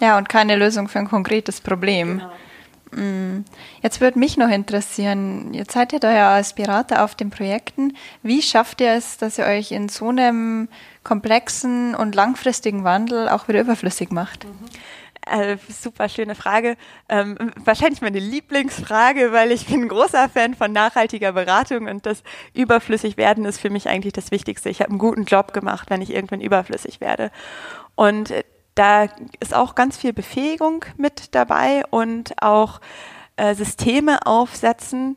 Ja, 0.00 0.18
und 0.18 0.28
keine 0.28 0.56
Lösung 0.56 0.88
für 0.88 0.98
ein 0.98 1.08
konkretes 1.08 1.60
Problem. 1.60 2.18
Genau. 2.18 2.32
Mm. 2.94 3.44
Jetzt 3.82 4.00
würde 4.00 4.18
mich 4.18 4.36
noch 4.36 4.48
interessieren, 4.48 5.52
jetzt 5.52 5.72
seid 5.72 5.92
ihr 5.92 6.00
da 6.00 6.12
ja 6.12 6.34
als 6.34 6.54
Berater 6.54 7.04
auf 7.04 7.14
den 7.14 7.30
Projekten. 7.30 7.96
Wie 8.22 8.42
schafft 8.42 8.80
ihr 8.80 8.92
es, 8.92 9.18
dass 9.18 9.38
ihr 9.38 9.46
euch 9.46 9.72
in 9.72 9.88
so 9.88 10.08
einem 10.08 10.68
komplexen 11.02 11.94
und 11.94 12.14
langfristigen 12.14 12.84
Wandel 12.84 13.28
auch 13.28 13.48
wieder 13.48 13.60
überflüssig 13.60 14.10
macht? 14.10 14.44
Mhm. 14.44 14.50
Äh, 15.26 15.56
super 15.68 16.08
schöne 16.10 16.34
Frage. 16.34 16.76
Ähm, 17.08 17.52
wahrscheinlich 17.64 18.02
meine 18.02 18.18
Lieblingsfrage, 18.18 19.32
weil 19.32 19.52
ich 19.52 19.66
bin 19.66 19.88
großer 19.88 20.28
Fan 20.28 20.54
von 20.54 20.70
nachhaltiger 20.72 21.32
Beratung 21.32 21.88
und 21.88 22.04
das 22.04 22.22
überflüssig 22.52 23.16
werden 23.16 23.46
ist 23.46 23.58
für 23.58 23.70
mich 23.70 23.88
eigentlich 23.88 24.12
das 24.12 24.30
Wichtigste. 24.30 24.68
Ich 24.68 24.80
habe 24.80 24.90
einen 24.90 24.98
guten 24.98 25.24
Job 25.24 25.54
gemacht, 25.54 25.88
wenn 25.88 26.02
ich 26.02 26.12
irgendwann 26.12 26.42
überflüssig 26.42 27.00
werde. 27.00 27.30
Und 27.94 28.34
da 28.74 29.08
ist 29.40 29.54
auch 29.54 29.74
ganz 29.74 29.96
viel 29.96 30.12
Befähigung 30.12 30.84
mit 30.96 31.34
dabei 31.34 31.84
und 31.90 32.34
auch 32.42 32.80
äh, 33.36 33.54
Systeme 33.54 34.26
aufsetzen, 34.26 35.16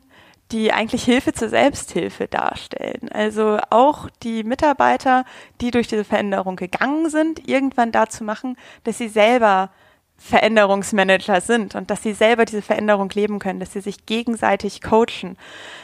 die 0.52 0.72
eigentlich 0.72 1.04
Hilfe 1.04 1.32
zur 1.32 1.48
Selbsthilfe 1.50 2.26
darstellen. 2.26 3.10
Also 3.12 3.58
auch 3.70 4.08
die 4.22 4.44
Mitarbeiter, 4.44 5.24
die 5.60 5.70
durch 5.70 5.88
diese 5.88 6.04
Veränderung 6.04 6.56
gegangen 6.56 7.10
sind, 7.10 7.48
irgendwann 7.48 7.92
dazu 7.92 8.24
machen, 8.24 8.56
dass 8.84 8.98
sie 8.98 9.08
selber 9.08 9.70
Veränderungsmanager 10.20 11.40
sind 11.40 11.76
und 11.76 11.90
dass 11.90 12.02
sie 12.02 12.12
selber 12.12 12.44
diese 12.44 12.60
Veränderung 12.60 13.08
leben 13.10 13.38
können, 13.38 13.60
dass 13.60 13.72
sie 13.72 13.80
sich 13.80 14.04
gegenseitig 14.04 14.82
coachen. 14.82 15.38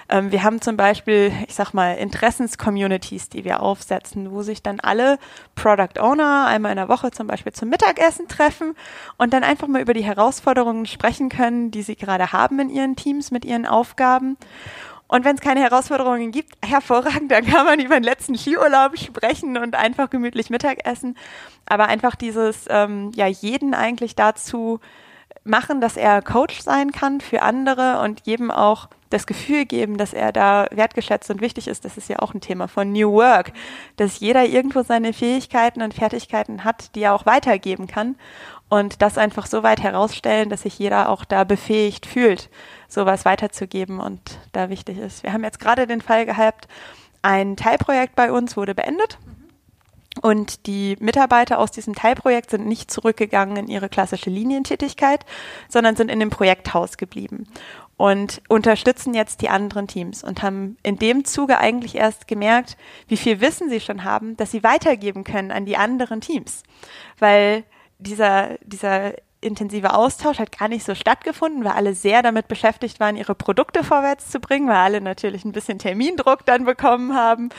Ähm, 0.08 0.32
wir 0.32 0.42
haben 0.42 0.60
zum 0.60 0.76
Beispiel, 0.76 1.32
ich 1.46 1.54
sag 1.54 1.72
mal, 1.72 1.94
Interessenscommunities, 1.94 3.28
die 3.28 3.44
wir 3.44 3.60
aufsetzen, 3.60 4.32
wo 4.32 4.42
sich 4.42 4.60
dann 4.60 4.80
alle 4.80 5.18
Product 5.54 6.00
Owner 6.00 6.46
einmal 6.46 6.72
in 6.72 6.78
der 6.78 6.88
Woche 6.88 7.12
zum 7.12 7.28
Beispiel 7.28 7.52
zum 7.52 7.68
Mittagessen 7.68 8.26
treffen 8.26 8.74
und 9.18 9.32
dann 9.32 9.44
einfach 9.44 9.68
mal 9.68 9.80
über 9.80 9.94
die 9.94 10.04
Herausforderungen 10.04 10.86
sprechen 10.86 11.28
können, 11.28 11.70
die 11.70 11.82
sie 11.82 11.94
gerade 11.94 12.32
haben 12.32 12.58
in 12.58 12.70
ihren 12.70 12.96
Teams 12.96 13.30
mit 13.30 13.44
ihren 13.44 13.66
Aufgaben. 13.66 14.36
Und 15.06 15.24
wenn 15.24 15.36
es 15.36 15.42
keine 15.42 15.60
Herausforderungen 15.60 16.30
gibt, 16.30 16.54
hervorragend, 16.64 17.30
dann 17.30 17.44
kann 17.44 17.66
man 17.66 17.80
über 17.80 17.94
den 17.94 18.04
letzten 18.04 18.36
Skiurlaub 18.36 18.98
sprechen 18.98 19.56
und 19.56 19.74
einfach 19.74 20.10
gemütlich 20.10 20.50
Mittagessen. 20.50 21.16
Aber 21.66 21.86
einfach 21.86 22.14
dieses, 22.14 22.64
ähm, 22.68 23.12
ja, 23.14 23.26
jeden 23.26 23.74
eigentlich 23.74 24.16
dazu 24.16 24.80
machen, 25.44 25.80
dass 25.80 25.96
er 25.96 26.22
Coach 26.22 26.60
sein 26.60 26.90
kann 26.90 27.20
für 27.20 27.42
andere 27.42 28.00
und 28.00 28.26
jedem 28.26 28.50
auch 28.50 28.88
das 29.10 29.26
Gefühl 29.26 29.64
geben, 29.64 29.96
dass 29.96 30.12
er 30.12 30.32
da 30.32 30.66
wertgeschätzt 30.72 31.30
und 31.30 31.40
wichtig 31.40 31.68
ist. 31.68 31.84
Das 31.84 31.96
ist 31.96 32.08
ja 32.08 32.18
auch 32.18 32.34
ein 32.34 32.40
Thema 32.40 32.66
von 32.66 32.90
New 32.90 33.12
Work, 33.12 33.52
dass 33.96 34.20
jeder 34.20 34.44
irgendwo 34.44 34.82
seine 34.82 35.12
Fähigkeiten 35.12 35.82
und 35.82 35.94
Fertigkeiten 35.94 36.64
hat, 36.64 36.94
die 36.94 37.02
er 37.02 37.14
auch 37.14 37.26
weitergeben 37.26 37.86
kann 37.86 38.16
und 38.68 39.03
das 39.03 39.18
einfach 39.18 39.46
so 39.46 39.62
weit 39.62 39.83
herausstellen, 39.83 40.48
dass 40.48 40.62
sich 40.62 40.79
jeder 40.79 41.09
auch 41.09 41.24
da 41.24 41.44
befähigt 41.44 42.07
fühlt, 42.07 42.50
sowas 42.88 43.24
weiterzugeben 43.24 44.00
und 44.00 44.38
da 44.53 44.68
wichtig 44.70 44.98
ist. 44.98 45.22
Wir 45.22 45.33
haben 45.33 45.44
jetzt 45.44 45.61
gerade 45.61 45.87
den 45.87 46.00
Fall 46.00 46.27
gehabt, 46.27 46.68
ein 47.22 47.57
Teilprojekt 47.57 48.16
bei 48.16 48.33
uns 48.33 48.57
wurde 48.57 48.74
beendet. 48.74 49.18
Und 50.22 50.66
die 50.66 50.96
Mitarbeiter 51.00 51.59
aus 51.59 51.72
diesem 51.72 51.94
Teilprojekt 51.94 52.50
sind 52.50 52.66
nicht 52.66 52.88
zurückgegangen 52.88 53.57
in 53.57 53.66
ihre 53.66 53.88
klassische 53.88 54.31
Linientätigkeit, 54.31 55.27
sondern 55.68 55.96
sind 55.96 56.09
in 56.09 56.20
dem 56.20 56.31
Projekthaus 56.31 56.96
geblieben 56.98 57.48
und 57.96 58.42
unterstützen 58.48 59.14
jetzt 59.14 59.40
die 59.40 59.48
anderen 59.48 59.87
Teams 59.87 60.24
und 60.24 60.42
haben 60.42 60.77
in 60.83 60.98
dem 60.98 61.24
Zuge 61.24 61.59
eigentlich 61.59 61.96
erst 61.96 62.27
gemerkt, 62.27 62.77
wie 63.09 63.16
viel 63.16 63.40
Wissen 63.40 63.70
sie 63.70 63.81
schon 63.81 64.05
haben, 64.05 64.37
dass 64.37 64.50
sie 64.50 64.62
weitergeben 64.62 65.24
können 65.24 65.50
an 65.50 65.64
die 65.64 65.77
anderen 65.77 66.20
Teams. 66.20 66.62
Weil 67.18 67.64
dieser, 67.98 68.59
dieser 68.64 69.14
intensive 69.44 69.94
Austausch 69.94 70.38
hat 70.38 70.57
gar 70.57 70.68
nicht 70.68 70.85
so 70.85 70.94
stattgefunden, 70.94 71.64
weil 71.64 71.72
alle 71.72 71.94
sehr 71.94 72.22
damit 72.22 72.48
beschäftigt 72.48 72.98
waren, 72.98 73.16
ihre 73.16 73.35
Produkte 73.35 73.85
vorwärts 73.85 74.30
zu 74.30 74.40
bringen, 74.40 74.68
weil 74.68 74.76
alle 74.76 75.00
natürlich 75.00 75.44
ein 75.44 75.52
bisschen 75.52 75.78
Termindruck 75.78 76.46
dann 76.46 76.64
bekommen 76.64 77.14
haben. 77.14 77.50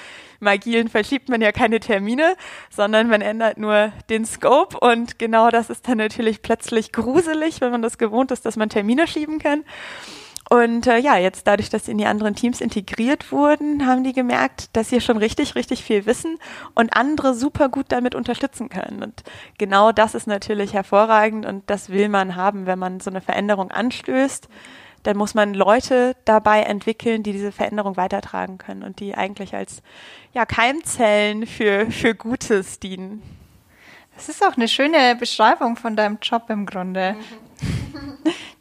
Im 0.41 0.48
Agilen 0.48 0.89
verschiebt 0.89 1.30
man 1.30 1.41
ja 1.41 1.52
keine 1.52 1.80
Termine, 1.80 2.36
sondern 2.69 3.08
man 3.08 3.21
ändert 3.21 3.58
nur 3.58 3.93
den 4.10 4.26
Scope 4.26 4.78
und 4.80 5.19
genau 5.19 5.50
das 5.50 5.69
ist 5.69 5.88
dann 5.88 6.00
natürlich 6.00 6.41
plötzlich 6.41 6.91
gruselig, 6.91 7.62
wenn 7.62 7.71
man 7.71 7.82
das 7.82 7.98
gewohnt 7.98 8.32
ist, 8.32 8.45
dass 8.45 8.58
man 8.58 8.69
Termine 8.69 9.08
schieben 9.08 9.39
kann. 9.39 9.63
Und 10.49 10.86
äh, 10.86 10.97
ja, 10.99 11.17
jetzt 11.17 11.47
dadurch, 11.47 11.69
dass 11.69 11.86
sie 11.86 11.91
in 11.91 11.97
die 11.97 12.05
anderen 12.05 12.36
Teams 12.36 12.62
integriert 12.62 13.31
wurden, 13.31 13.88
haben 13.88 14.03
die 14.03 14.13
gemerkt, 14.13 14.75
dass 14.75 14.89
sie 14.89 15.01
schon 15.01 15.17
richtig, 15.17 15.55
richtig 15.55 15.84
viel 15.84 16.05
wissen 16.05 16.38
und 16.75 16.95
andere 16.95 17.34
super 17.34 17.67
gut 17.67 17.88
damit 17.89 18.13
unterstützen 18.13 18.69
können. 18.69 19.01
Und 19.01 19.23
genau 19.58 19.91
das 19.91 20.13
ist 20.13 20.27
natürlich 20.27 20.73
hervorragend 20.73 21.47
und 21.47 21.67
das 21.67 21.89
will 21.89 22.10
man 22.10 22.36
haben, 22.36 22.67
wenn 22.67 22.77
man 22.77 22.99
so 22.99 23.10
eine 23.10 23.21
Veränderung 23.21 23.71
anstößt. 23.71 24.47
Dann 25.01 25.17
muss 25.17 25.34
man 25.34 25.53
Leute 25.53 26.15
dabei 26.25 26.62
entwickeln, 26.62 27.23
die 27.23 27.31
diese 27.31 27.51
Veränderung 27.51 27.97
weitertragen 27.97 28.58
können 28.58 28.84
und 28.84 28.99
die 28.99 29.15
eigentlich 29.15 29.55
als 29.55 29.81
ja, 30.34 30.45
Keimzellen 30.45 31.47
für, 31.47 31.89
für 31.91 32.13
Gutes 32.13 32.79
dienen. 32.79 33.21
Das 34.15 34.29
ist 34.29 34.43
auch 34.43 34.55
eine 34.55 34.67
schöne 34.67 35.15
Beschreibung 35.15 35.75
von 35.75 35.95
deinem 35.95 36.19
Job 36.21 36.49
im 36.49 36.65
Grunde. 36.65 37.15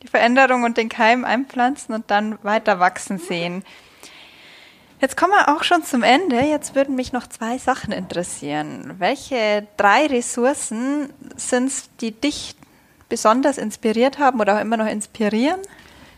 Die 0.02 0.08
Veränderung 0.08 0.64
und 0.64 0.76
den 0.76 0.88
Keim 0.88 1.24
einpflanzen 1.24 1.94
und 1.94 2.10
dann 2.10 2.38
weiter 2.42 2.78
wachsen 2.78 3.18
sehen. 3.18 3.64
Jetzt 5.00 5.16
kommen 5.16 5.32
wir 5.32 5.54
auch 5.54 5.64
schon 5.64 5.82
zum 5.82 6.02
Ende. 6.02 6.40
Jetzt 6.40 6.74
würden 6.74 6.94
mich 6.94 7.12
noch 7.12 7.26
zwei 7.26 7.58
Sachen 7.58 7.92
interessieren. 7.92 8.94
Welche 8.98 9.66
drei 9.76 10.06
Ressourcen 10.06 11.12
sind 11.36 11.66
es, 11.66 11.90
die 12.00 12.12
dich 12.12 12.56
besonders 13.08 13.58
inspiriert 13.58 14.18
haben 14.18 14.40
oder 14.40 14.56
auch 14.56 14.60
immer 14.60 14.76
noch 14.76 14.86
inspirieren? 14.86 15.60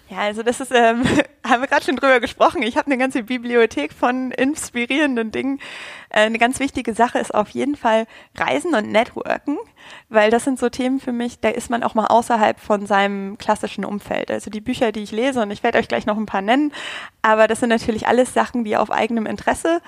Ja, 0.09 0.19
also 0.19 0.45
das 0.45 0.61
ist, 0.61 0.73
ähm, 0.73 1.03
haben 1.45 1.63
wir 1.63 1.67
gerade 1.67 1.85
schon 1.85 1.97
drüber 1.97 2.21
gesprochen. 2.21 2.63
Ich 2.63 2.77
habe 2.77 2.87
eine 2.87 2.99
ganze 2.99 3.25
Bibliothek 3.25 3.93
von 3.93 4.31
inspirierenden 4.31 5.33
Dingen. 5.33 5.59
Äh, 6.11 6.21
eine 6.21 6.39
ganz 6.39 6.61
wichtige 6.61 6.95
Sache 6.95 7.19
ist 7.19 7.35
auf 7.35 7.49
jeden 7.51 7.75
Fall 7.75 8.07
Reisen 8.37 8.75
und 8.75 8.93
Networken, 8.93 9.59
weil 10.09 10.31
das 10.31 10.45
sind 10.45 10.61
so 10.61 10.69
Themen 10.69 11.01
für 11.01 11.13
mich, 11.13 11.41
da 11.41 11.49
ist 11.49 11.71
man 11.71 11.83
auch 11.83 11.95
mal 11.95 12.07
außerhalb 12.07 12.61
von 12.61 12.87
seinem 12.87 13.37
klassischen 13.39 13.85
Umfeld. 13.85 14.31
Also 14.31 14.49
die 14.49 14.61
Bücher, 14.61 14.93
die 14.93 15.03
ich 15.03 15.11
lese, 15.11 15.43
und 15.43 15.51
ich 15.51 15.65
werde 15.65 15.79
euch 15.79 15.89
gleich 15.89 16.07
noch 16.07 16.17
ein 16.17 16.27
paar 16.27 16.43
nennen, 16.43 16.73
aber 17.23 17.49
das 17.49 17.61
sind 17.61 17.71
natürlich 17.71 18.07
alles 18.07 18.33
Sachen, 18.33 18.65
die 18.65 18.77
auf 18.77 18.93
eigenem 18.93 19.27
Interesse 19.27 19.81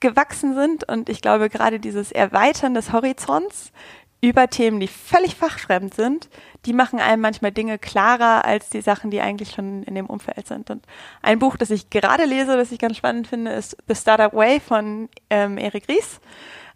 gewachsen 0.00 0.54
sind. 0.54 0.88
Und 0.88 1.08
ich 1.10 1.20
glaube, 1.20 1.50
gerade 1.50 1.78
dieses 1.78 2.10
Erweitern 2.10 2.72
des 2.72 2.92
Horizonts 2.92 3.72
über 4.20 4.48
Themen, 4.48 4.80
die 4.80 4.88
völlig 4.88 5.34
fachfremd 5.34 5.94
sind, 5.94 6.28
die 6.66 6.72
machen 6.72 7.00
einem 7.00 7.22
manchmal 7.22 7.52
Dinge 7.52 7.78
klarer 7.78 8.44
als 8.44 8.68
die 8.68 8.82
Sachen, 8.82 9.10
die 9.10 9.20
eigentlich 9.20 9.52
schon 9.52 9.82
in 9.84 9.94
dem 9.94 10.06
Umfeld 10.06 10.46
sind. 10.46 10.70
Und 10.70 10.84
ein 11.22 11.38
Buch, 11.38 11.56
das 11.56 11.70
ich 11.70 11.88
gerade 11.88 12.24
lese, 12.24 12.56
das 12.56 12.70
ich 12.70 12.78
ganz 12.78 12.96
spannend 12.96 13.26
finde, 13.26 13.52
ist 13.52 13.76
The 13.88 13.94
Startup 13.94 14.32
Way 14.34 14.60
von 14.60 15.08
ähm, 15.30 15.56
Erik 15.56 15.88
Ries. 15.88 16.20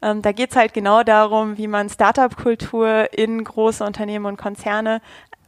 Ähm, 0.00 0.22
da 0.22 0.32
geht 0.32 0.50
es 0.50 0.56
halt 0.56 0.72
genau 0.72 1.02
darum, 1.02 1.58
wie 1.58 1.68
man 1.68 1.90
Startup-Kultur 1.90 3.12
in 3.12 3.44
große 3.44 3.84
Unternehmen 3.84 4.26
und 4.26 4.38
Konzerne 4.38 5.02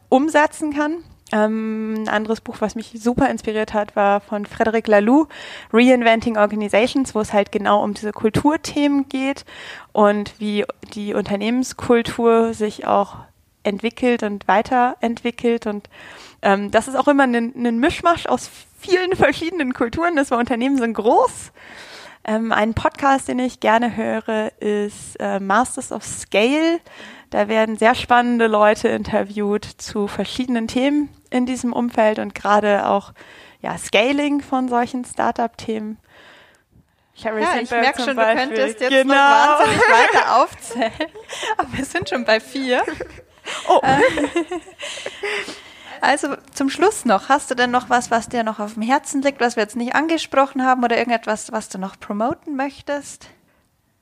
umsetzen 0.09 0.73
kann. 0.73 1.03
Ähm, 1.33 1.95
ein 1.97 2.09
anderes 2.09 2.39
Buch, 2.39 2.57
was 2.59 2.75
mich 2.75 2.91
super 2.95 3.29
inspiriert 3.29 3.73
hat, 3.73 3.95
war 3.95 4.21
von 4.21 4.45
Frederic 4.45 4.87
Laloux, 4.87 5.27
Reinventing 5.73 6.37
Organizations, 6.37 7.13
wo 7.15 7.19
es 7.19 7.33
halt 7.33 7.51
genau 7.51 7.83
um 7.83 7.93
diese 7.93 8.13
Kulturthemen 8.13 9.09
geht 9.09 9.43
und 9.91 10.39
wie 10.39 10.63
die 10.93 11.13
Unternehmenskultur 11.13 12.53
sich 12.53 12.87
auch 12.87 13.17
entwickelt 13.63 14.23
und 14.23 14.47
weiterentwickelt. 14.47 15.67
Und 15.67 15.89
ähm, 16.41 16.71
das 16.71 16.87
ist 16.87 16.95
auch 16.95 17.09
immer 17.09 17.23
ein, 17.23 17.35
ein 17.35 17.79
Mischmasch 17.79 18.25
aus 18.25 18.49
vielen 18.79 19.11
verschiedenen 19.15 19.73
Kulturen. 19.73 20.15
Das 20.15 20.31
war 20.31 20.39
Unternehmen 20.39 20.77
sind 20.77 20.93
groß. 20.93 21.51
Ähm, 22.23 22.53
ein 22.53 22.73
Podcast, 22.73 23.27
den 23.27 23.39
ich 23.39 23.59
gerne 23.59 23.97
höre, 23.97 24.51
ist 24.61 25.17
äh, 25.19 25.41
Masters 25.41 25.91
of 25.91 26.05
Scale. 26.05 26.79
Da 27.29 27.49
werden 27.49 27.77
sehr 27.77 27.95
spannende 27.95 28.47
Leute 28.47 28.87
interviewt 28.87 29.65
zu 29.65 30.07
verschiedenen 30.07 30.69
Themen 30.69 31.09
in 31.29 31.45
diesem 31.45 31.73
Umfeld 31.73 32.19
und 32.19 32.35
gerade 32.35 32.87
auch 32.87 33.13
ja, 33.61 33.77
Scaling 33.77 34.41
von 34.41 34.67
solchen 34.67 35.05
Startup-Themen. 35.05 35.97
Sherry 37.15 37.41
ja, 37.41 37.55
ich 37.59 37.71
merke 37.71 38.03
schon, 38.03 38.15
Beispiel. 38.15 38.47
du 38.47 38.55
könntest 38.55 38.79
jetzt 38.81 38.91
genau. 38.91 39.13
noch 39.15 39.59
wahnsinnig 39.59 39.81
weiter 39.81 40.35
aufzählen. 40.43 41.11
Aber 41.57 41.73
wir 41.73 41.85
sind 41.85 42.09
schon 42.09 42.25
bei 42.25 42.39
vier. 42.39 42.83
Oh. 43.67 43.79
Äh, 43.81 44.01
also 46.01 46.35
zum 46.53 46.69
Schluss 46.69 47.05
noch, 47.05 47.29
hast 47.29 47.49
du 47.49 47.55
denn 47.55 47.71
noch 47.71 47.89
was, 47.89 48.11
was 48.11 48.29
dir 48.29 48.43
noch 48.43 48.59
auf 48.59 48.75
dem 48.75 48.83
Herzen 48.83 49.21
liegt, 49.23 49.41
was 49.41 49.55
wir 49.55 49.63
jetzt 49.63 49.75
nicht 49.75 49.95
angesprochen 49.95 50.63
haben 50.63 50.83
oder 50.83 50.97
irgendetwas, 50.97 51.51
was 51.51 51.69
du 51.69 51.79
noch 51.79 51.99
promoten 51.99 52.55
möchtest? 52.55 53.29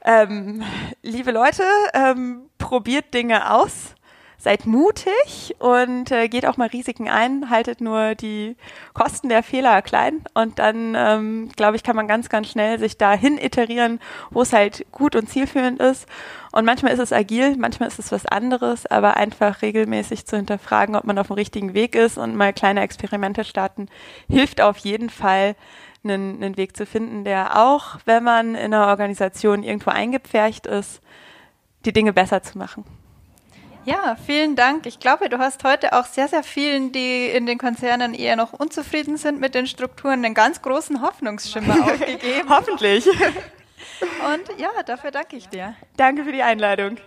Ähm, 0.04 0.64
liebe 1.02 1.32
Leute, 1.32 1.64
ähm, 1.94 2.50
probiert 2.58 3.14
Dinge 3.14 3.52
aus 3.52 3.95
seid 4.38 4.66
mutig 4.66 5.56
und 5.60 6.12
äh, 6.12 6.28
geht 6.28 6.46
auch 6.46 6.58
mal 6.58 6.68
Risiken 6.68 7.10
ein, 7.10 7.50
haltet 7.50 7.82
nur 7.82 8.16
die 8.16 8.56
Kosten 8.94 9.30
der 9.30 9.44
Fehler 9.44 9.82
klein 9.82 10.22
und 10.34 10.60
dann, 10.60 10.96
ähm, 10.96 11.50
glaube 11.56 11.76
ich, 11.76 11.84
kann 11.84 11.96
man 11.96 12.08
ganz, 12.08 12.30
ganz 12.30 12.50
schnell 12.50 12.80
sich 12.80 12.98
dahin 12.98 13.38
iterieren, 13.38 14.00
wo 14.30 14.42
es 14.42 14.54
halt 14.54 14.86
gut 14.92 15.16
und 15.16 15.30
zielführend 15.30 15.80
ist. 15.80 16.08
Und 16.52 16.66
manchmal 16.66 16.94
ist 16.94 17.00
es 17.00 17.12
agil, 17.12 17.58
manchmal 17.58 17.90
ist 17.90 18.00
es 18.00 18.12
was 18.12 18.26
anderes, 18.26 18.86
aber 18.86 19.18
einfach 19.18 19.62
regelmäßig 19.62 20.26
zu 20.26 20.38
hinterfragen, 20.38 20.96
ob 20.96 21.04
man 21.04 21.18
auf 21.18 21.28
dem 21.28 21.36
richtigen 21.36 21.74
Weg 21.74 21.96
ist 21.96 22.18
und 22.18 22.36
mal 22.36 22.54
kleine 22.54 22.82
Experimente 22.82 23.44
starten, 23.44 23.90
hilft 24.30 24.62
auf 24.62 24.78
jeden 24.78 25.10
Fall, 25.10 25.56
einen, 26.06 26.42
einen 26.42 26.58
Weg 26.58 26.78
zu 26.78 26.86
finden, 26.86 27.24
der 27.24 27.60
auch, 27.60 27.98
wenn 28.06 28.24
man 28.24 28.56
in 28.56 28.74
einer 28.74 28.88
Organisation 28.88 29.64
irgendwo 29.64 29.90
eingepfercht 29.90 30.68
ist, 30.68 31.02
die 31.86 31.94
Dinge 31.94 32.14
besser 32.14 32.42
zu 32.42 32.58
machen. 32.58 32.86
Ja, 33.86 34.16
vielen 34.26 34.56
Dank. 34.56 34.88
Ich 34.88 35.00
glaube, 35.00 35.30
du 35.30 35.38
hast 35.38 35.64
heute 35.64 35.94
auch 35.94 36.06
sehr, 36.06 36.28
sehr 36.28 36.42
vielen, 36.42 36.92
die 36.92 37.28
in 37.28 37.46
den 37.46 37.60
Konzernen 37.60 38.16
eher 38.16 38.36
noch 38.36 38.52
unzufrieden 38.52 39.18
sind 39.18 39.40
mit 39.40 39.54
den 39.54 39.68
Strukturen, 39.68 40.26
einen 40.26 40.34
ganz 40.34 40.64
großen 40.64 41.04
Hoffnungsschimmer 41.04 41.76
aufgegeben. 41.84 42.50
Hoffentlich. 42.50 43.06
Und 43.08 44.60
ja, 44.60 44.70
dafür 44.84 45.12
danke 45.12 45.36
ich 45.36 45.48
dir. 45.50 45.76
Danke 45.98 46.24
für 46.24 46.32
die 46.32 46.42
Einladung. 46.42 46.98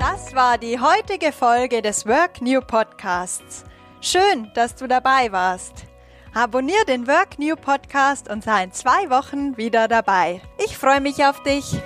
Das 0.00 0.34
war 0.34 0.58
die 0.58 0.80
heutige 0.80 1.30
Folge 1.30 1.80
des 1.80 2.06
Work 2.06 2.40
New 2.40 2.60
Podcasts. 2.60 3.64
Schön, 4.00 4.50
dass 4.54 4.74
du 4.74 4.88
dabei 4.88 5.30
warst. 5.30 5.86
Abonnier 6.36 6.84
den 6.88 7.06
Work 7.06 7.38
New 7.38 7.54
Podcast 7.54 8.28
und 8.28 8.42
sei 8.42 8.64
in 8.64 8.72
zwei 8.72 9.08
Wochen 9.08 9.56
wieder 9.56 9.86
dabei. 9.86 10.40
Ich 10.64 10.76
freue 10.76 11.00
mich 11.00 11.24
auf 11.24 11.40
dich. 11.44 11.76